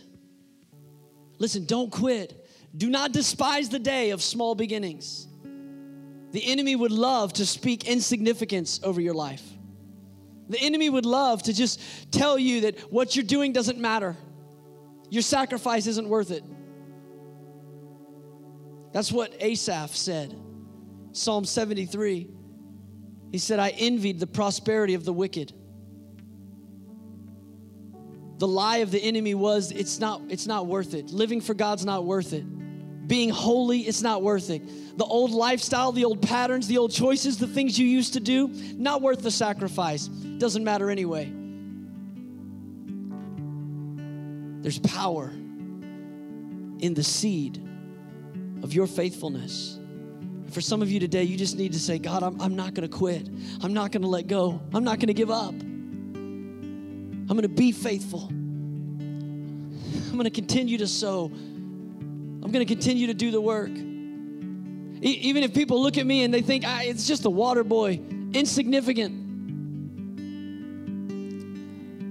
[1.38, 2.48] Listen, don't quit.
[2.76, 5.26] Do not despise the day of small beginnings.
[6.30, 9.42] The enemy would love to speak insignificance over your life.
[10.50, 11.80] The enemy would love to just
[12.10, 14.16] tell you that what you're doing doesn't matter.
[15.08, 16.42] Your sacrifice isn't worth it.
[18.92, 20.36] That's what Asaph said.
[21.12, 22.28] Psalm 73.
[23.30, 25.52] He said, I envied the prosperity of the wicked.
[28.38, 31.10] The lie of the enemy was it's not, it's not worth it.
[31.10, 32.44] Living for God's not worth it.
[33.10, 34.62] Being holy, it's not worth it.
[34.96, 38.46] The old lifestyle, the old patterns, the old choices, the things you used to do,
[38.76, 40.06] not worth the sacrifice.
[40.06, 41.24] Doesn't matter anyway.
[44.62, 45.32] There's power
[46.78, 47.60] in the seed
[48.62, 49.80] of your faithfulness.
[50.52, 52.88] For some of you today, you just need to say, God, I'm, I'm not going
[52.88, 53.28] to quit.
[53.60, 54.62] I'm not going to let go.
[54.72, 55.50] I'm not going to give up.
[55.50, 58.28] I'm going to be faithful.
[58.28, 61.32] I'm going to continue to sow
[62.50, 63.70] I'm going to continue to do the work.
[63.70, 67.62] E- even if people look at me and they think ah, it's just a water
[67.62, 68.00] boy,
[68.32, 69.12] insignificant,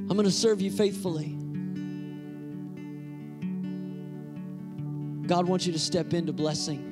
[0.10, 1.36] I'm going to serve you faithfully.
[5.28, 6.86] God wants you to step into blessing.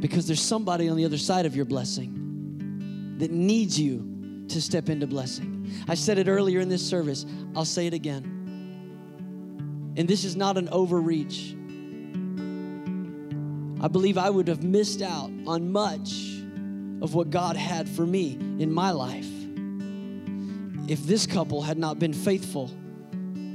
[0.00, 4.88] Because there's somebody on the other side of your blessing that needs you to step
[4.88, 5.70] into blessing.
[5.86, 8.39] I said it earlier in this service, I'll say it again.
[10.00, 11.54] And this is not an overreach.
[13.84, 16.40] I believe I would have missed out on much
[17.02, 19.28] of what God had for me in my life
[20.88, 22.68] if this couple had not been faithful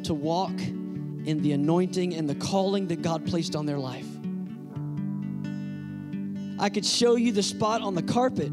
[0.04, 4.06] to walk in the anointing and the calling that God placed on their life.
[6.60, 8.52] I could show you the spot on the carpet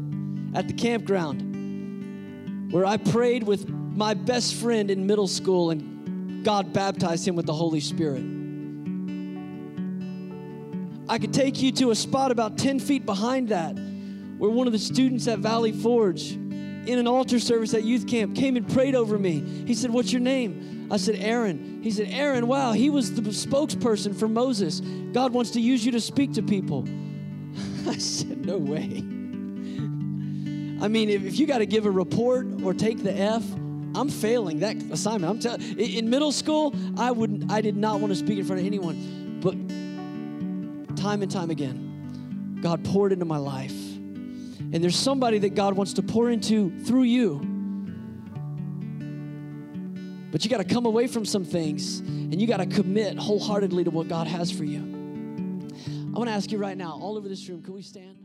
[0.55, 5.92] at the campground where I prayed with my best friend in middle school and
[6.43, 8.23] God baptized him with the Holy Spirit.
[11.07, 13.77] I could take you to a spot about 10 feet behind that
[14.37, 18.35] where one of the students at Valley Forge in an altar service at youth camp
[18.35, 19.39] came and prayed over me.
[19.65, 20.87] He said, What's your name?
[20.91, 21.81] I said, Aaron.
[21.81, 24.81] He said, Aaron, wow, he was the spokesperson for Moses.
[24.81, 26.85] God wants to use you to speak to people.
[27.87, 29.03] I said, No way.
[30.83, 33.43] I mean, if, you got to give a report or take the F,
[33.95, 35.31] I'm failing that assignment.
[35.31, 38.61] I'm telling in middle school, I wouldn't I did not want to speak in front
[38.61, 39.39] of anyone.
[39.41, 39.53] But
[40.97, 43.71] time and time again, God poured into my life.
[43.71, 47.39] And there's somebody that God wants to pour into through you.
[50.31, 53.83] But you got to come away from some things and you got to commit wholeheartedly
[53.83, 54.79] to what God has for you.
[54.79, 58.22] I want to ask you right now, all over this room, can we stand?